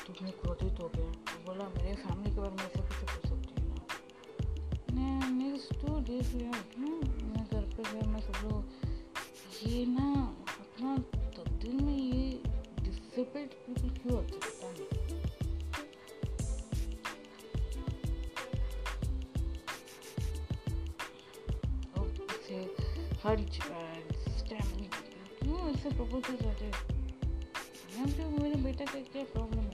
[0.06, 3.27] तो क्रोधित हो गया। तो बोला, मेरे फैमिली के बारे में ऐसे कैसे
[5.44, 6.86] कर सकती हूँ ना नेक्स्ट टू
[7.26, 8.64] मैं घर पे गया, मैं सब लोग
[9.66, 10.96] ये ना, अपना
[11.36, 12.42] तब्दील में ये
[12.80, 14.88] डिसेबल्ड पीपल क्यों होते पता नहीं
[23.24, 23.52] हर्ज
[24.38, 24.86] स्टैमिंग
[25.42, 26.72] क्यों ऐसे प्रपोज जाते हैं?
[28.06, 29.67] तो मेरे बेटा का क्या problem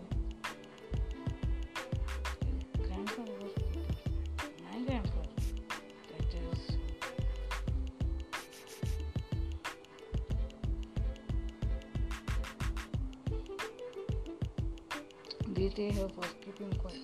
[15.71, 17.01] They help us keep him quiet.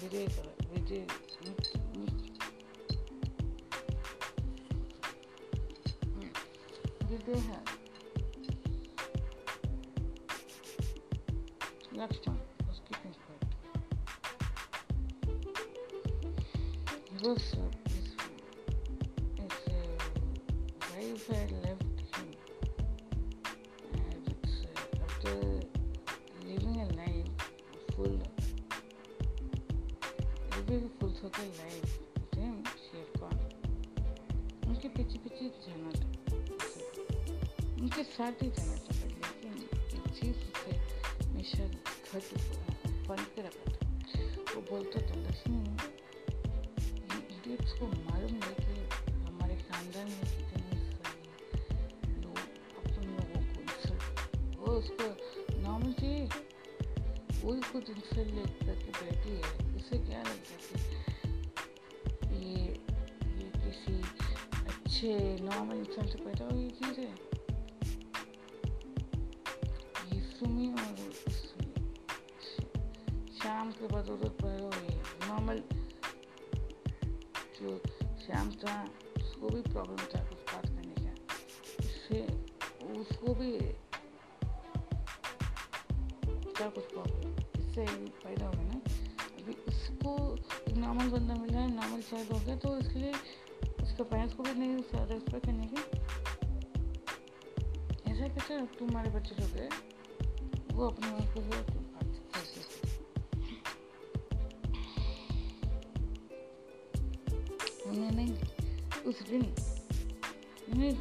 [0.00, 0.26] Vijay,
[0.72, 1.04] Vijay,
[38.16, 39.54] साथ ही जाना था लेकिन
[39.96, 40.76] एक चीज़ उसे
[41.24, 42.26] हमेशा घट
[43.08, 43.82] बन के रखा था।
[44.54, 45.58] वो बोलता था, लक्ष्मी
[47.36, 48.76] इडियट्स को मालूम है कि
[49.16, 51.20] हमारे खानदान में कितने सारे
[52.22, 52.38] लोग
[52.78, 55.06] अपन लोगों को इंसल्ट वो उसको
[55.60, 56.24] नॉर्मल चाहिए
[57.44, 60.84] वही खुद इंसल्ट ले करके बैठी है। उसे क्या लगता है
[62.42, 62.56] ये
[63.36, 64.00] ये किसी
[64.66, 65.10] अच्छे
[65.44, 67.25] नॉर्मल इंसान से पैदा हुई चीज़ है?
[73.86, 74.94] शाम के बदौलत पैदा हुई
[75.28, 75.58] नॉर्मल
[77.56, 77.70] जो
[78.20, 78.74] शाम था
[79.16, 81.12] उसको भी प्रॉब्लम था कुछ बात करने का
[81.80, 82.20] इससे
[82.96, 83.50] उसको भी
[86.50, 87.30] क्या कुछ प्रॉब्लम
[87.60, 87.86] इससे
[88.24, 88.80] पैदा हुआ ना
[89.38, 93.12] अभी उसको एक नॉर्मल बंदा मिला है नॉर्मल चाइल्ड हो गया तो इसलिए
[93.82, 94.76] उसके पेरेंट्स को भी नहीं
[95.06, 95.80] रेस्पेक्ट करने की
[98.10, 99.68] ऐसा कैसे तुम्हारे बच्चे लोग है
[100.72, 101.75] वो अपने आप को
[109.28, 109.42] दिन
[110.72, 110.94] उन्हें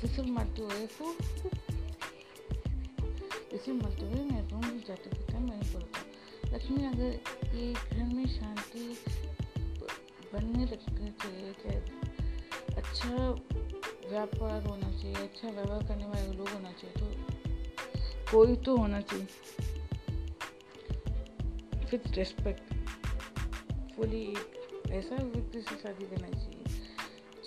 [0.00, 1.14] फिसल मारते हुए को
[3.56, 8.26] इसी मरते हुए मैं रूम में जाते थे मैंने बोलता लक्ष्मी अगर ये घर में
[8.28, 8.96] शांति
[10.32, 11.72] बनने रखने चाहिए क्या
[12.76, 13.10] अच्छा
[14.10, 17.06] व्यापार होना चाहिए अच्छा व्यवहार करने वाले लोग होना चाहिए तो
[18.30, 19.26] कोई तो होना चाहिए
[21.90, 22.74] विथ रेस्पेक्ट
[23.96, 24.24] फुली
[24.90, 26.49] ऐसा व्यक्ति से शादी करना चाहिए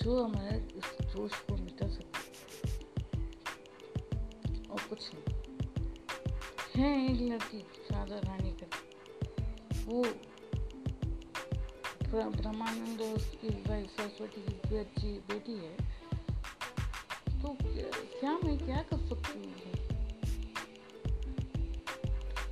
[0.04, 2.72] जो हमारे इस जोश को मिटा सके
[4.68, 5.24] और कुछ नहीं
[6.78, 7.60] है एक लड़की
[7.91, 8.68] राधा रानी का
[9.86, 10.04] वो
[12.14, 15.76] ब्रह्मानंद और उसकी वाइफ सरस्वती की अच्छी बेटी है
[17.41, 19.54] तो क्या मैं क्या कर सकती हूँ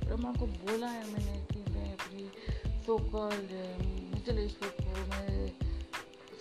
[0.04, 2.30] ब्रह्मा को बोला है मैंने कि मैं अपनी
[2.86, 3.46] सोकल
[4.14, 5.71] मिथिलेश्वर को मैं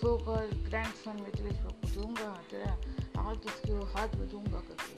[0.02, 2.72] सोकल ग्रैंड सन मिथिलेश्वर को दूँगा तेरा
[3.18, 4.96] हाथ उसके वो हाथ में दूँगा करके।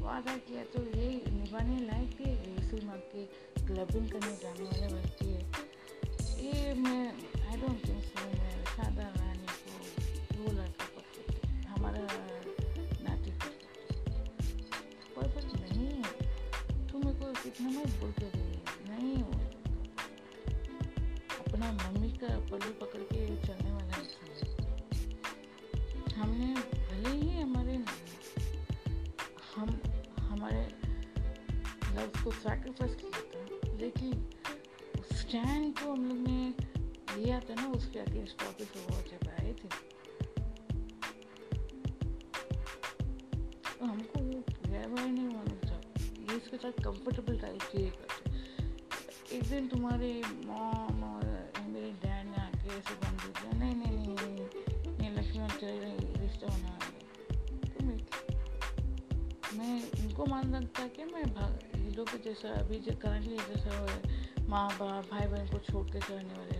[0.00, 3.22] वादा किया तो ये निभाने लायक भी है माँ के
[3.66, 4.88] क्लबिंग करने जाने वाले
[5.28, 5.40] है।
[6.38, 7.04] ये मैं
[7.48, 9.72] आई डोंट थिंक सो मैं शादा रानी को
[10.38, 11.36] वो लड़का कर सकते
[11.68, 12.02] हमारा
[13.04, 13.82] नाती कर सकते
[15.16, 15.48] परफेक्ट
[18.00, 18.26] बोल के
[18.90, 19.32] नहीं हो।
[21.38, 23.17] अपना मम्मी का पल्लू पकड़ के
[32.38, 34.12] सैक्रिफाइस किया था लेकिन
[35.12, 36.54] स्टैंड को हम लोग ने
[37.16, 39.68] लिया था ना, उसके अगेंस्ट वापस वो जब आए थे।
[43.78, 49.44] तो हमको वो व्यवहार नहीं मालूम था। ये इसके साथ कंफर्टेबल टाइप चाहिए करते एक
[49.44, 50.10] दिन तुम्हारे
[62.24, 63.86] जैसा अभी जो करंटली जैसा
[64.48, 66.57] माँ बाप भाई बहन को छोड़ के चलने वाले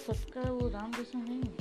[0.00, 1.56] सबका वो राम जैसा नहीं है।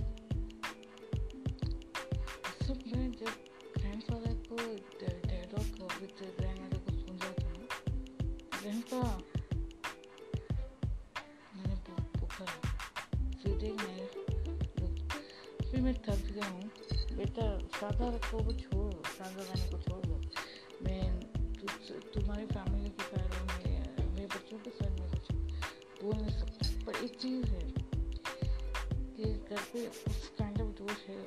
[2.68, 3.34] सब में जब
[3.78, 4.58] ग्रैंडफादर को
[5.02, 5.72] डैड ऑफ़
[6.02, 7.64] विद ग्रैंडमदर को सुन जाता हूँ
[8.56, 9.02] ग्रैंडपा
[11.56, 11.76] मैंने
[12.20, 12.46] पूछा
[13.44, 14.00] फीडिंग में,
[15.72, 16.66] फिर मैं थक गया हूँ।
[17.18, 20.16] बेटा, सादा रखो, वो छोड़, सादा गाने को छोड़ दो।
[20.84, 21.04] मैं
[22.14, 23.30] तुम्हारी फैमिली के कारण
[24.30, 25.26] बच्चों के साथ में कुछ
[26.04, 27.59] बोल नहीं सकता। पर एक चीज़ है
[29.60, 31.20] कि पे उस काइंड ऑफ़ दोष है,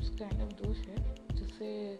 [0.00, 1.94] उस काइंड ऑफ़ दोष है, जिससे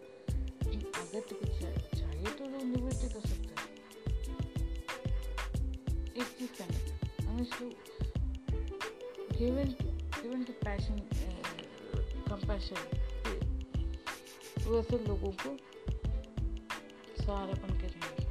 [1.00, 3.70] अगर तुझे चाहिए तो लोग निवृत्ति कर सकते हैं।
[6.16, 7.66] एक चीज़ करने हमें इसको
[9.38, 9.74] given
[10.22, 10.98] given to passion
[12.30, 12.76] compassion
[14.70, 15.56] वैसे लोगों को
[17.22, 18.24] सहारापन करेंगे।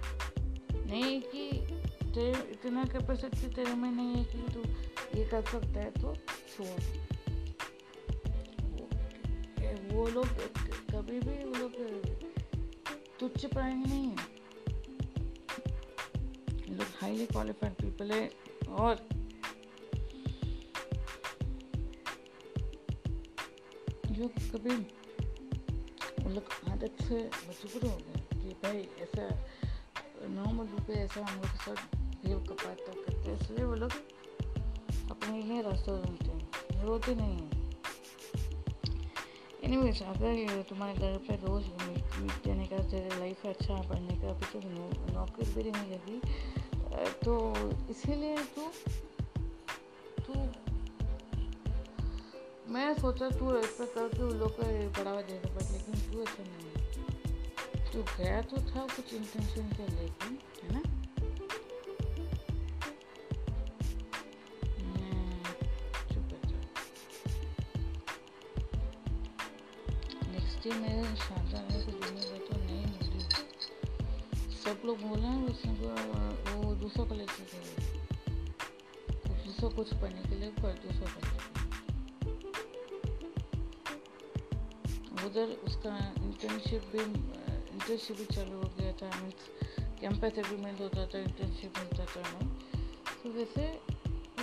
[0.86, 1.52] नहीं कि
[2.04, 4.62] तेरे, इतना कैपेसिटी तेरे में नहीं है कि तू
[5.20, 7.09] ये कर सकता है तो छोड़।
[10.00, 10.28] वो लोग
[10.92, 11.74] कभी भी वो लोग,
[13.20, 14.40] तुच्छ पाएँगे नहीं है।
[16.70, 18.32] लोग हाईली क्वालिफाइड पीपल है
[18.70, 18.96] और
[24.12, 24.76] जो कभी
[26.24, 27.18] वो लोग आदत से
[27.50, 29.30] मजबूर हो गए कि भाई ऐसा
[30.30, 33.92] नॉर्मल रूप ऐसा हम लोग के साथ बिहेव कर पाते करते इसलिए वो लोग
[35.12, 37.59] अपने ही रास्ता ढूंढते हैं। रोते नहीं हैं।
[39.70, 41.66] एनीवेज अगर तुम्हारे घर पे रोज़
[42.22, 44.60] मीट देने का तेरे लाइफ अच्छा पढ़ने का, अभी तो
[45.14, 46.18] नौकरी भी नहीं लगी।
[47.24, 47.34] तो
[47.90, 48.64] इसीलिए तू
[50.26, 50.34] तू,
[52.74, 54.64] मैं सोचा तू ऐसा करके उन लोग को
[54.98, 56.70] बढ़ावा देगा बट लेकिन तू ऐसा नहीं
[57.94, 60.89] तू गया तो था कुछ इंटेंशन के लेकिन है ना?
[75.66, 77.60] वो दूसरा कॉलेज से थे
[79.46, 81.38] दूसरा कुछ पढ़ने के लिए पर दूसरा कॉलेज
[85.26, 89.42] उधर उसका इंटर्नशिप भी इंटर्नशिप भी चालू हो गया था। मीन्स
[90.02, 92.42] कैंपस एग्रीमेंट होता था इंटर्नशिप मिलता था ना
[93.24, 93.64] तो वैसे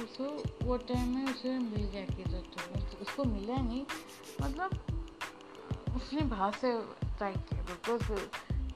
[0.03, 0.25] उसको
[0.67, 2.59] वो टाइम में उसे मिल गया किधर तो
[3.03, 3.85] उसको मिला नहीं।
[4.43, 4.71] मतलब
[5.97, 6.71] उसने बाहर से
[7.17, 8.03] ट्राई किया बिकॉज़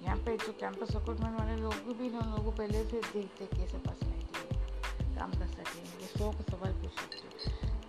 [0.03, 3.78] यहाँ पे जो कैंपस रिक्रूटमेंट वाले लोग भी ना लोगों पहले से देखते कि ऐसे
[3.78, 7.16] पर्सनैलिटी काम कर सकें, ये सौ का सवाल पूछ सकते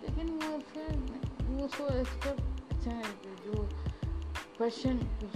[0.02, 0.88] लेकिन वो फिर
[1.52, 2.30] वो सो इसका
[2.72, 2.94] अच्छा
[3.44, 3.54] जो
[4.56, 5.34] क्वेश्चन पूछ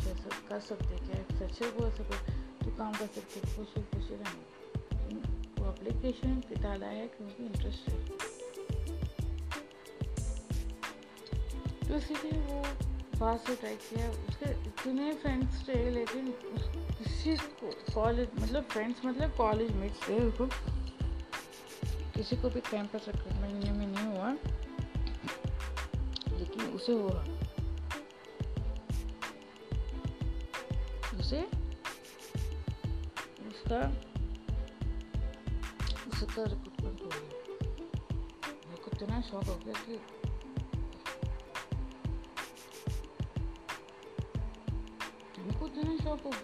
[0.48, 4.42] कर सकते क्या फ्रेशर को ऐसे तो काम कर सकते खुश खुश रहना
[5.58, 7.96] वो अप्लीकेशन डाला है क्योंकि इंटरेस्ट है।
[11.88, 12.58] तो इसीलिए वो
[13.18, 16.26] बाहर से ट्राई किया उसके इतने फ्रेंड्स थे, लेकिन
[16.98, 20.46] किसी को कॉलेज मतलब फ्रेंड्स मतलब कॉलेज मेट्स थे उसको
[22.16, 24.30] किसी को भी कैंपस रिक्रूटमेंट में नहीं हुआ,
[26.38, 27.24] लेकिन उसे हुआ।
[31.18, 31.42] उसे,
[33.48, 33.80] उसका
[36.12, 37.26] उसका रिक्रूटमेंट हो गया।
[38.96, 39.94] इतना शौक हो गया कि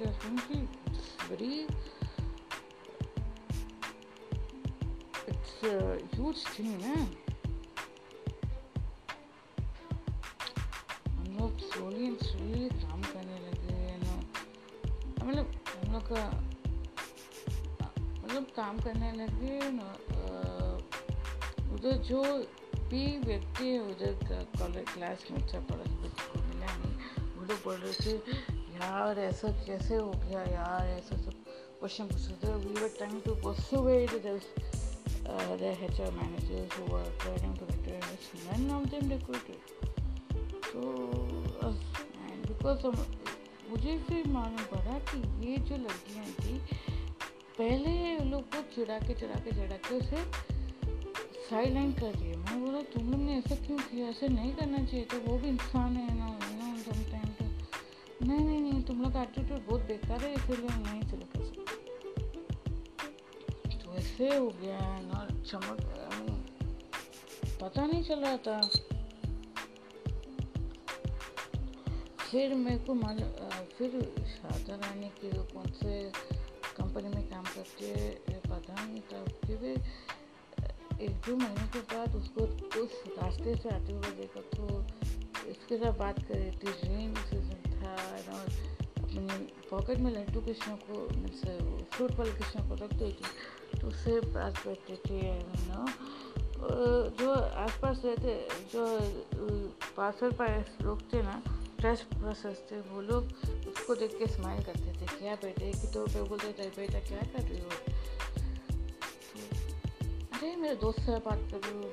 [0.02, 0.54] इतना शौक हो गया क्योंकि
[1.30, 1.60] बड़ी
[5.28, 5.60] इट्स
[6.14, 6.82] ह्यूज थिंग
[11.06, 14.16] हम लोग स्लोली एंड स्लोली काम करने लगे ना
[15.24, 16.30] मतलब हम लोग का
[18.24, 19.92] मतलब काम करने लगे ना
[21.74, 22.22] उधर जो
[22.90, 25.82] भी व्यक्ति उधर कॉलेज क्लास में अच्छा पढ़ा
[27.36, 30.86] वो लोग बोल रहे थे यार ऐसा कैसे हो गया यार?
[30.86, 31.32] ऐसा सब
[31.80, 33.34] क्वेश्चन पूछ रहे थे we were trying to
[34.24, 34.40] the
[35.30, 39.60] uh, the HR managers who were trying to return us none of them recruited
[40.68, 40.80] so
[41.62, 41.74] uh,
[42.24, 42.98] and because
[43.70, 46.58] मुझे फिर मालूम पड़ा कि ये जो लड़कियाँ थी
[47.58, 50.24] पहले लोग को चिढ़ा के चिढ़ा के चिढ़ा के उसे
[51.50, 54.08] साइड लाइन कर दिए। मैं बोला तुम लोग ने ऐसा क्यों किया?
[54.08, 57.44] ऐसे नहीं करना चाहिए। तो वो भी इंसान है ना ना सम टाइम तो।
[58.26, 61.42] नहीं नहीं नहीं तुम लोग का एटीट्यूड बहुत बेकार है इसलिए हम नहीं चले कर
[61.44, 61.74] सकते
[63.78, 65.80] तो ऐसे हो गया ना, चमक
[67.62, 68.60] पता नहीं चल रहा था।
[72.30, 73.18] फिर मेरे को मान
[73.78, 73.90] फिर
[74.26, 75.92] शादा रानी की कौन से
[76.76, 77.86] कंपनी में काम करते
[78.48, 79.58] पता नहीं था। फिर
[81.00, 82.40] एक दो महीने के बाद उसको
[82.82, 84.64] उस रास्ते से आते हुए देखा तो
[85.50, 87.51] इसके साथ बात कर थी रेन सीज़न
[87.96, 88.40] था
[89.02, 89.38] अपने
[89.70, 91.06] पॉकेट में लड्डू कृष्ण को
[91.92, 93.24] फ्रूट वाले कृष्ण को रख देती
[93.80, 95.86] तो उससे पास बैठते थे नो।
[97.18, 98.82] जो आसपास रहते, जो
[99.96, 101.42] पास पास लोग थे ना
[101.80, 103.22] फ्रेश प्रोसेस थे, वो लोग
[103.68, 107.20] उसको देख के स्माइल करते थे, क्या बेटे कि तो पे बोलते थे बेटा क्या
[107.32, 107.70] कर रही हो?
[110.32, 111.90] अरे, मेरे दोस्त से बात कर रही हो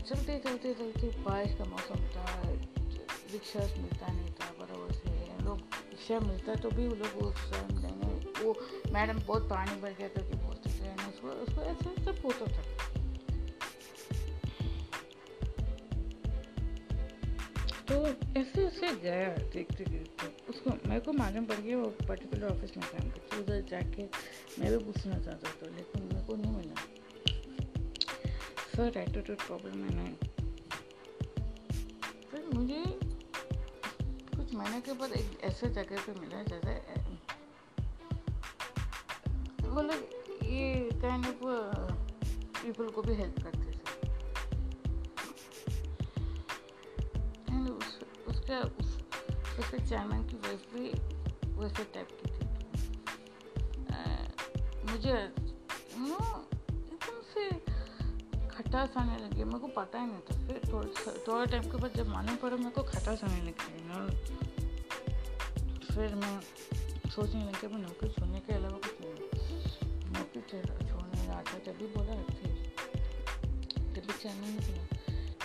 [0.00, 2.81] चलते चलते चलते, बारिश का मौसम था।
[3.32, 5.10] रिक्शा मिलता नहीं था, बराबर से।
[5.44, 5.58] लोग
[5.90, 7.80] रिक्शा मिलता तो भी वो लोग उस टाइम
[8.42, 8.54] वो
[8.92, 12.62] मैडम बहुत पानी भर गया करके बोलते थे उसको उसको ऐसा सब होता था।
[17.88, 17.94] तो
[18.40, 22.86] ऐसे ऐसे गया, देखते देखते। उसको, मेरे को मालूम पड़ गया वो पर्टिकुलर ऑफ़िस में
[22.86, 24.02] काम करते उधर जाके
[24.58, 26.74] मैं भी पूछना चाहता था, लेकिन मेरे को नहीं मिला।
[28.76, 30.14] सर एटीट्यूड प्रॉब्लम है नहीं
[32.30, 33.11] फिर मुझे
[34.54, 36.72] महीने के बाद एक ऐसे जगह पे मिला जैसे
[39.82, 39.96] लोग
[40.44, 41.44] ये काइंड ऑफ़
[42.62, 43.82] पीपल को भी हेल्प करते थे।
[47.50, 48.98] एंड उस, उसका उस,
[49.58, 49.78] उसके
[50.24, 50.86] की वाइफ भी
[51.58, 52.42] वैसे टाइप की थी।
[54.92, 55.34] मुझे
[55.98, 56.18] नो
[58.72, 61.96] खटास आने लगी मेरे को पता ही नहीं था। फिर थोड़ा थोड़ा टाइम के बाद
[61.96, 63.96] जब मालूम पड़ा, मेरे को खटास आने लगी ना
[65.88, 66.40] फिर मैं
[67.10, 69.12] सोचने लगी, मैं नौकरी छोड़ने के अलावा कुछ नहीं
[70.14, 72.52] नौकरी छोड़ने रहा था जब भी बोला फिर
[73.92, 74.84] जब भी चलने नहीं बोला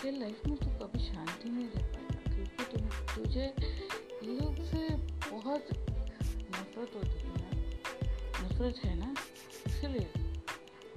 [0.02, 2.84] तेरे लाइफ में तो कभी शांति नहीं रह पाएगा क्योंकि तुम,
[3.16, 3.46] तुझे
[4.24, 4.88] लोग से
[5.30, 5.64] बहुत
[6.56, 7.50] नफरत होती है ना।
[8.42, 9.14] नफरत है ना?
[9.68, 10.08] इसलिए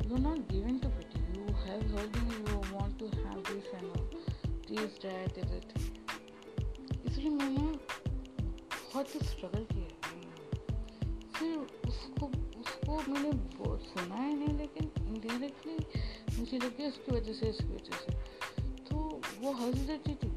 [0.09, 0.89] you not giving to
[1.71, 3.93] you have hurting you want to have this and
[4.51, 5.97] this that everything
[7.07, 7.79] इसलिए मैंने
[8.95, 9.87] बहुत स्ट्रगल किया
[11.35, 11.59] फिर
[11.89, 12.27] उसको
[12.61, 13.51] उसको मैंने
[13.81, 15.77] सुना है नहीं, लेकिन इनडायरेक्टली
[16.39, 18.13] मुझे लगे उसकी वजह से, इसकी वजह से।
[18.73, 20.29] तो वो हंस देती थी।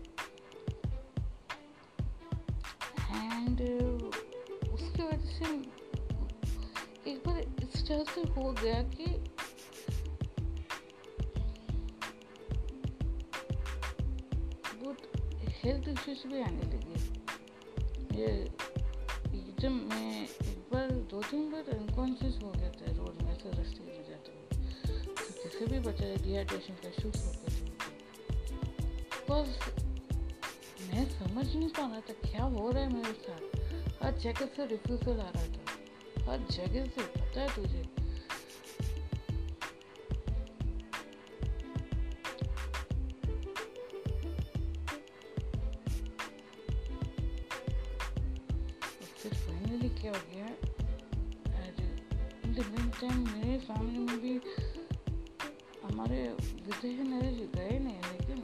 [3.16, 3.62] एंड
[4.70, 5.54] उसकी वजह से
[7.12, 9.23] एक बार इस तरह से हो गया कि
[16.24, 16.96] हेल्थ भी आने लगे।
[18.16, 18.28] ये
[19.34, 23.84] एकदम मैं एक बार, दो तीन बार अनकॉन्शियस हो गया था रोड में से रास्ते
[23.84, 24.44] में जाते हुए।
[25.16, 27.52] तो किसी भी बच्चे डिहाइड्रेशन का इशूज हो थे।
[29.30, 29.60] बस
[30.88, 34.66] मैं समझ नहीं पा रहा था क्या हो रहा है मेरे साथ। हर जगह से
[34.66, 38.03] रिफ्यूजल आ रहा था। हर जगह से, पता है तुझे?
[49.84, 50.48] फाइनली क्या हो। गया
[52.46, 54.34] इन द मीन टाइम मेरे फैमिली में भी
[55.84, 56.22] हमारे
[56.68, 58.40] विजय नरेश गए नहीं लेकिन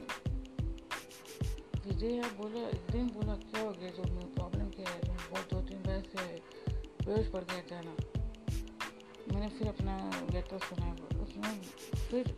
[1.86, 3.90] विजय बोला, एक दिन बोला, क्या हो गया?
[3.90, 6.24] जो मैं प्रॉब्लम क्या है तुम बहुत दो तीन बार से
[7.06, 7.94] बेहोश पड़ गया था ना।
[9.32, 9.96] मैंने फिर अपना
[10.32, 11.60] लेटर सुनाया, उसमें
[12.10, 12.34] फिर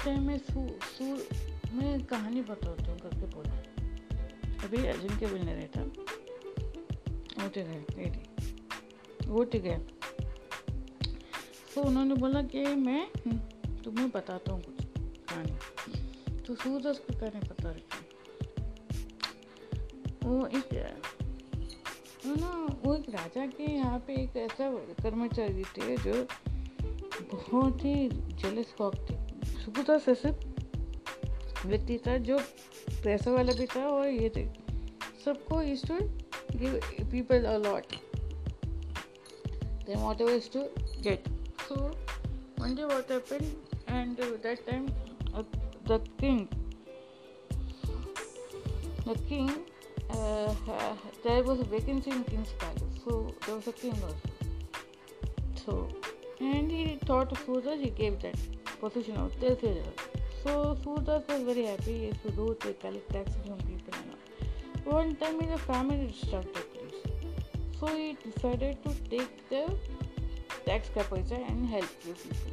[0.00, 1.04] वो टाइम में सू सू
[1.76, 3.54] मैं कहानी बताता हूँ करके बोला
[4.64, 5.82] अभी अर्जुन के मिलने रहता
[7.44, 9.76] उठ गए लेडी उठ गए
[11.74, 13.36] तो उन्होंने बोला कि मैं हम्म,
[13.84, 14.84] तुम्हें बताता हूँ कुछ
[15.28, 18.04] कहानी। तो सूरज उसको कहने पता रखी
[20.28, 20.74] वो एक
[22.26, 24.70] ना वो एक राजा के यहाँ पे एक ऐसा
[25.02, 26.26] कर्मचारी थे जो
[27.32, 28.94] बहुत ही जेलस कॉक
[29.60, 32.38] स्कूटर से सिर्फ़ व्यक्ति था जो
[33.04, 34.44] पैसा वाला भी था और ये थे।
[35.24, 35.98] सबको is to
[36.58, 36.80] give
[37.10, 37.94] people a lot
[39.86, 40.62] then what ever is to
[41.02, 41.28] get
[41.68, 41.74] so
[42.60, 43.44] one day what happen
[43.90, 44.86] and that time
[45.88, 46.46] the king
[49.08, 49.50] the king
[51.26, 53.94] there was vacancy in king's palace so there was a king
[55.56, 55.82] so
[56.42, 59.56] and he thought fools he gave that position out there
[60.42, 64.10] so Suraj was very happy he used to do to collect taxes from people and
[64.12, 64.92] all.
[64.98, 67.00] One time in family distracted place
[67.78, 69.64] so he decided to take the
[70.64, 72.52] tax paisa and help the people.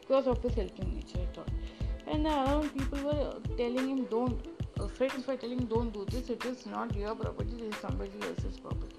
[0.00, 1.48] Because of his helping nature I thought
[2.06, 4.46] and around people were telling him don't
[4.80, 6.30] uh, friends were telling don't do this.
[6.30, 7.50] It is not your property.
[7.58, 8.96] This is somebody else's property.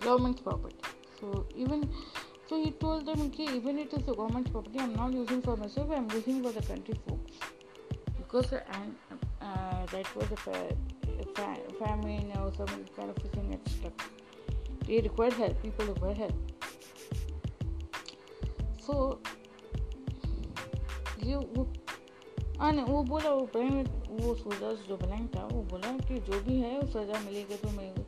[0.00, 0.73] Government's property
[1.24, 1.88] so even
[2.48, 5.56] so he told them okay even it is a government property i'm not using for
[5.56, 7.32] myself i'm using for the country folks
[8.18, 8.96] because uh, and
[9.40, 10.76] uh, that was a fa-
[11.36, 14.04] fa- famine or some kind of thing struck
[14.86, 16.36] they required help people required help
[18.86, 19.18] so
[21.24, 21.62] ये वो
[22.60, 23.88] हाँ वो बोला वो blank
[24.20, 27.70] वो सूरज जो blank था वो बोला कि जो भी है वो सज़ा मिलेगी तो
[27.70, 28.03] मैं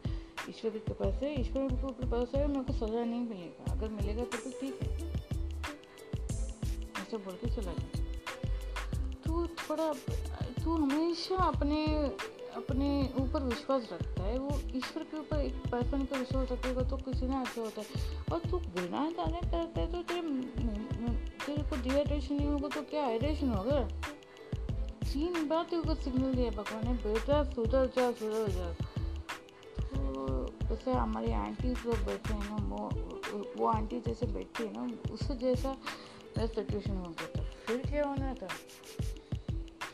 [0.48, 4.24] ईश्वर के पास है ईश्वर के पास है मेरे को सज़ा नहीं मिलेगा। अगर मिलेगा
[4.24, 4.88] तो तो ठीक है।
[6.96, 8.04] ऐसा बोल के चला गया।
[9.26, 9.92] तो थोड़ा,
[10.64, 11.84] तू हमेशा अपने
[12.56, 12.88] अपने
[13.20, 17.26] ऊपर विश्वास रखता है। वो ईश्वर के ऊपर एक पर्सन का विश्वास रखेगा तो किसी
[17.26, 17.86] ना अच्छा होता है।
[18.32, 20.20] और तू बिना जाने करता है तो तेरे
[21.46, 23.80] तेरे को डिहाइड्रेशन नहीं होगा तो क्या हाइड्रेशन होगा?
[25.04, 28.85] तीन बार तेरे को सिग्नल दिया भगवान ने। बेटा सुधर जा सुधर जा।
[30.68, 32.80] जैसे हमारी आंटी लोग बैठे हैं ना वो
[33.56, 38.04] वो आंटी जैसे बैठी है ना उससे जैसा मेरा सिचुएशन हो गया था। फिर क्या
[38.04, 38.48] होना था?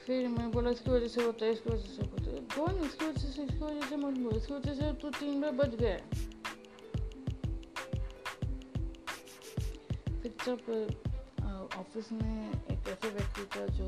[0.07, 3.07] फिर मैं बोला इसकी वजह से होता है इसकी वजह से होता है। कौन इसकी
[3.07, 5.97] वजह से इसकी वजह से मत बोल इसकी वजह से तू तीन बार बच गया।
[10.23, 10.59] फिर जब
[11.79, 13.87] ऑफ़िस में एक ऐसे व्यक्ति था जो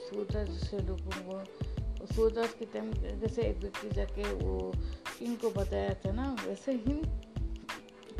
[0.00, 4.72] सूरदास जैसे लोगों को सूरदास के टाइम जैसे एक व्यक्ति जाके वो
[5.18, 7.00] किंग को बताया था ना वैसे ही।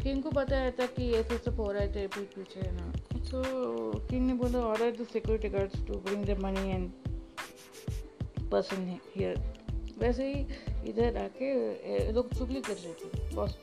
[0.03, 2.93] किंग को बताया था कि ऐसे सब हो रहा है तेरे पीठ पीछे ना।
[3.25, 3.43] सो
[3.99, 6.91] किंग ने बोला order the security guards to bring the money and
[8.51, 9.37] person here
[9.99, 10.41] वैसे ही
[10.91, 13.59] इधर आके लोग चुगली कर रहे थे बॉस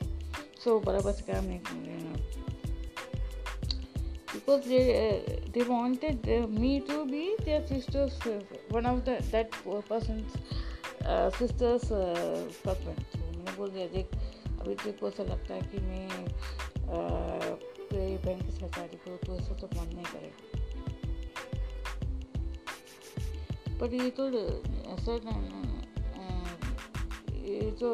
[0.64, 2.46] सो बराबर से काम नहीं कर रहे हैं
[4.36, 5.18] because they uh,
[5.54, 9.48] they wanted uh, me to be their sister's uh, one of the that
[9.88, 10.32] person's
[11.06, 11.30] uh,
[13.56, 14.06] तो दिया देख,
[14.60, 16.08] अभी तेरे को ऐसा लगता है कि मैं
[17.90, 20.36] तेरी बहन के तो ऐसा तो मन नहीं करेगा।
[23.80, 24.28] पर ये तो
[24.92, 25.12] ऐसा
[27.46, 27.92] ये तो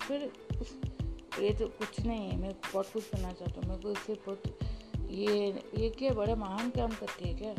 [0.00, 0.20] फिर
[1.40, 4.42] ये तो कुछ नहीं है, मैं बहुत कुछ करना चाहता हूँ, मेरे को इससे बहुत
[5.10, 5.46] ये
[5.78, 7.54] ये क्या बड़ा महान काम करती है क्या?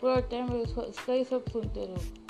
[0.00, 2.25] पूरा टाइम इसका ही सब सुनते रहो।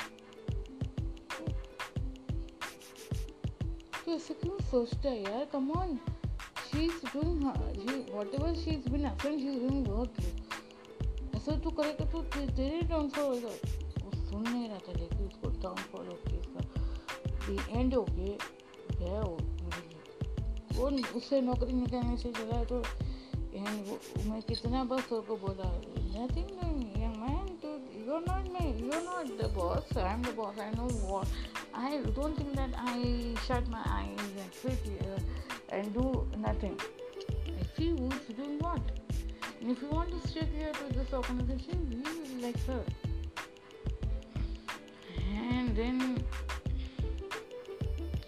[4.07, 5.45] तो ऐसे क्यों सोचता है यार?
[5.45, 5.99] Come
[6.67, 7.45] she is doing
[8.15, 10.15] what ever she is been absent she is doing work
[11.37, 12.23] ऐसा तू करेगा तो
[12.57, 13.49] तेरे डाउनफॉल होगा
[14.05, 16.61] वो सुन नहीं रहा था लेकिन उसको डाउनफॉल हो गया इसका
[17.47, 18.37] दी एंड हो गया
[18.99, 19.39] गया वो
[20.75, 22.79] वो उससे नौकरी निकालने से चला तो
[23.59, 23.99] वो,
[24.31, 26.51] मैं कितना बस को बोला नथिंग
[27.17, 30.59] मैन तो you are not me you are not the boss I am the boss
[30.59, 31.23] I know
[31.77, 35.19] what I don't think that I shut my eyes and sit here
[35.73, 36.11] and do
[36.47, 36.79] nothing
[37.51, 38.89] I see who's doing what.
[39.61, 42.83] And if you want to stick here to this organization, we will like her.
[45.45, 46.03] And then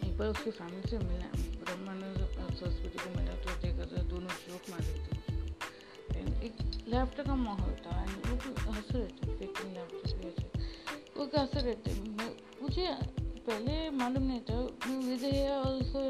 [0.05, 1.31] एक बार उसकी family से मिला
[1.65, 2.19] ब्रह्मानंद
[2.61, 6.57] सरस्वती को मिला तो देखा तो दोनों जोक मार थे एंड एक
[6.89, 8.37] लाफ्टर का माहौल था वो
[8.73, 10.47] हंस रहे थे फेकिंग लाफ्टर की वजह
[11.19, 11.75] वो क्या हंस रहे
[12.63, 12.87] मुझे
[13.49, 14.59] पहले मालूम नहीं था।
[15.09, 16.01] विजय है और उसको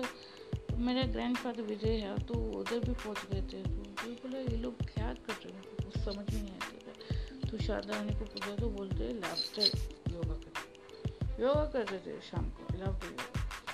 [0.87, 4.75] मेरा ग्रैंड फादर विजय है तो उधर भी पहुँच गए थे। तो बोला ये लोग
[4.95, 5.63] क्या कर रहे हैं?
[5.85, 9.69] कुछ समझ में नहीं आता तो शारदा रानी को पूछा तो बोलते लाफ्टर
[10.15, 12.93] योगा करते योगा करते थे। शाम को, लव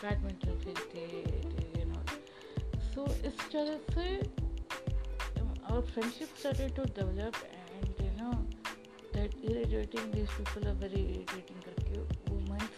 [0.03, 1.07] बैडमिंटन खेलते थे
[2.95, 4.07] सो इस तरह से
[5.69, 7.39] our friendship started to develop
[7.77, 8.35] and, you know,
[9.15, 11.64] that irritating these people are very irritating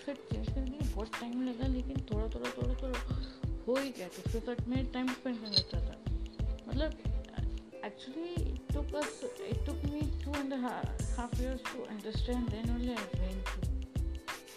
[0.05, 2.99] करके वो माइंडसेट चेंज करने में बहुत टाइम लगा लेकिन थोड़ा थोड़ा थोड़ा थोड़ा
[3.67, 5.97] हो ही गया तो उसके साथ में टाइम स्पेंड करना चाहता था
[6.67, 6.93] मतलब
[7.83, 12.49] actually it took us it took me two and a half, half years to understand
[12.49, 13.69] then only I went to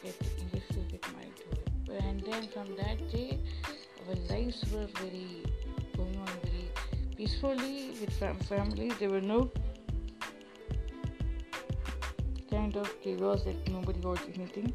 [0.02, 3.40] get English to get married to it and then from that day
[4.06, 5.42] our lives were very
[5.96, 6.68] going on very
[7.16, 8.92] peacefully with fam- family.
[8.98, 9.50] There were no
[12.50, 14.72] kind of chaos that nobody got anything.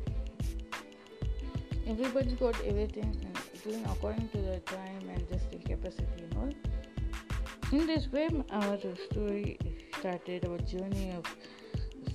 [1.88, 6.54] Everybody got everything and doing according to their time and just their capacity and all.
[7.72, 8.78] In this way, our
[9.12, 9.58] story
[10.00, 11.26] started, our journey of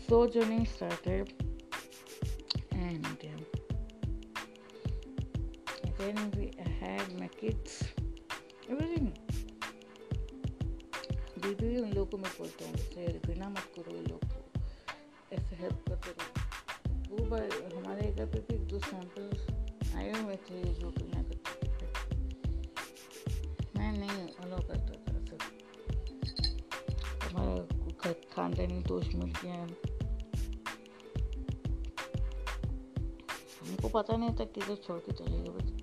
[0.09, 1.33] sojourning started,
[2.72, 3.47] and um,
[5.99, 6.51] then we
[6.81, 7.85] had my kids,
[8.70, 9.12] everything.
[11.45, 14.41] दीदी उन लोगों को मैं बोलता हूँ उससे घृणा मत करो ये लोग को
[15.37, 16.38] ऐसे हेल्प करते रहो
[17.10, 17.24] वो
[17.78, 19.47] हमारे घर पे भी दो सैंपल
[19.95, 21.10] आए हुए थे जो थे
[23.80, 25.38] मैं नहीं अलाउ करता था सब
[27.24, 29.68] हमारा खानदानी दोष मिल गया
[33.62, 35.74] हमको पता नहीं था किधर छोड़ के चले गए बस।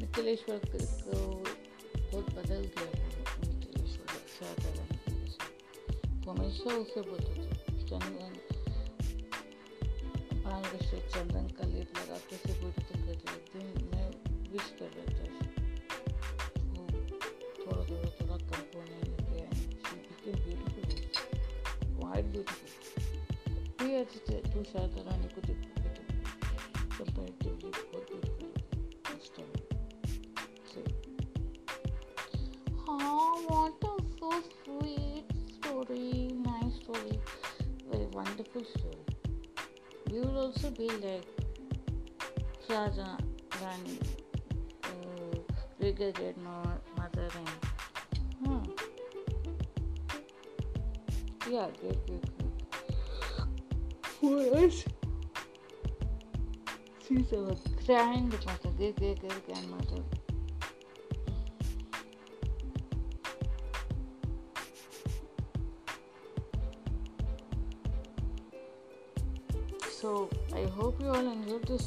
[0.00, 1.44] मिथिलेश्वर को
[1.98, 3.06] बहुत बदल गया
[6.26, 7.44] वो हमेशा उसे बोलते थे
[7.88, 8.32] चंदन
[10.44, 14.08] भाँग से चंदन का लेप लगा के उसे ब्यूटीफुल कर दिया दिन मैं
[14.52, 15.26] विश कर रहा था
[16.72, 16.82] वो
[17.60, 19.48] थोड़ा थोड़ा थोड़ा कम होने लग गया
[19.86, 20.86] she became beautiful
[21.96, 22.70] quite beautiful
[23.78, 24.18] कोई अच्छी
[24.50, 25.15] तू शायद रानी
[38.54, 38.64] We
[40.12, 41.24] you will also be like
[42.68, 43.18] Raja
[43.62, 43.98] Rani,
[44.84, 45.38] uh,
[45.80, 47.58] regretted nor Mother Rani.
[48.44, 48.64] Hmm.
[51.52, 52.52] Yeah, good, good, good.
[54.20, 54.84] Who else?
[57.06, 60.02] She's a crying Mother, great, great, great grandmother.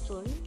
[0.09, 0.38] sono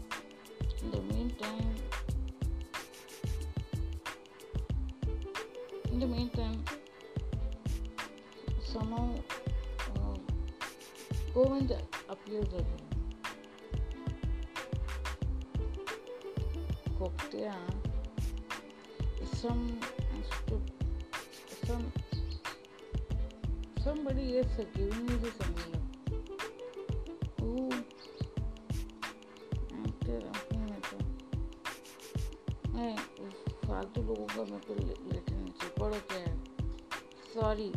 [37.52, 37.72] sorry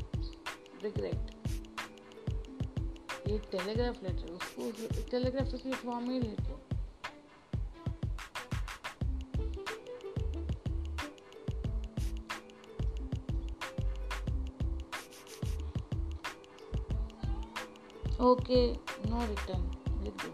[0.84, 1.32] regret
[3.30, 4.70] ये telegraph letter उसको
[5.12, 6.54] telegraph से form ही लिखो
[18.30, 18.62] okay
[19.10, 19.70] no return
[20.04, 20.34] लिख दो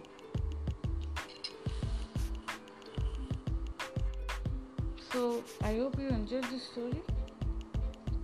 [5.13, 5.21] So,
[5.61, 7.10] I hope you enjoyed this story.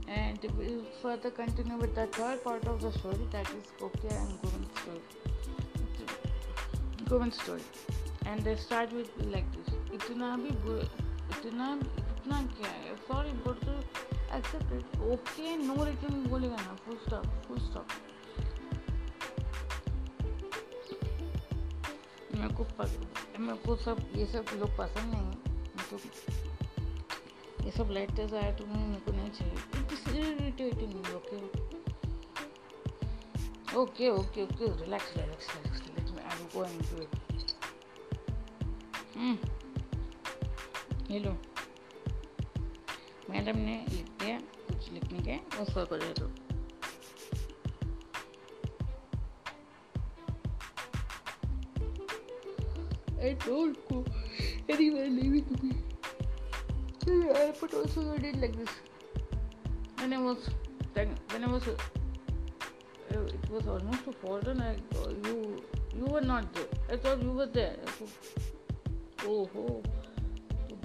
[0.08, 4.42] And we'll further continue with the third part of the story that is Kokya and
[4.42, 5.02] Govind story.
[7.06, 7.62] Govind story.
[8.26, 9.74] And they start with like this.
[9.94, 10.50] इतना भी
[11.36, 11.68] इतना
[12.00, 13.74] इतना क्या है sorry बोल तो
[14.38, 17.88] accept it okay no return बोलेगा ना फुल स्टॉप फुल स्टॉप
[22.36, 22.64] मेरे को
[23.40, 25.38] मेरे को सब ये सब लोग पसंद नहीं है
[25.90, 26.00] तो
[27.66, 31.38] ये सब लेटर्स आए तो मेरे को नहीं चाहिए is irritating okay
[33.80, 37.12] okay okay okay relax relax relax let me I will go and do it
[41.12, 41.32] hello
[43.30, 44.38] madam ने लिख दिया
[44.68, 45.36] कुछ लिखने के?
[45.62, 46.28] उसको कर दे दो।
[53.20, 53.98] I don't go
[54.74, 55.72] anywhere leaving me.
[57.62, 58.74] But also I did like this.
[60.00, 60.50] When I was
[60.94, 64.62] when I was it was almost a foreign.
[64.62, 65.64] I uh, you
[65.96, 66.66] you were not there.
[66.92, 67.78] I thought you were there.
[69.26, 69.84] Oh oh,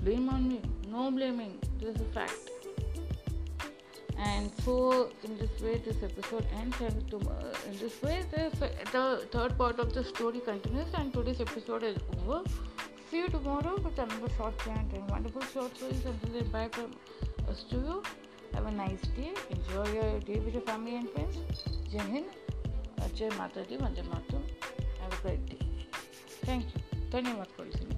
[0.02, 0.62] blame on me.
[0.88, 1.58] No blaming.
[1.78, 2.50] This is a fact.
[4.18, 6.80] And so, in this way, this episode ends.
[6.80, 8.50] And to, uh, in this way, the,
[8.92, 10.86] the third part of the story continues.
[10.94, 12.42] And today's episode is over.
[13.10, 16.04] See you tomorrow with another short chant and wonderful short stories.
[16.04, 16.92] Until then, bye from
[17.48, 18.02] us to
[18.54, 19.32] Have a nice day.
[19.50, 21.38] Enjoy your day with your family and friends.
[21.90, 22.26] Jai Hind.
[23.14, 23.76] Jai Mata Di.
[23.76, 24.42] Vande Mataram.
[25.00, 25.58] Have a great day.
[26.44, 26.82] Thank you.
[27.12, 27.91] धन्यवाद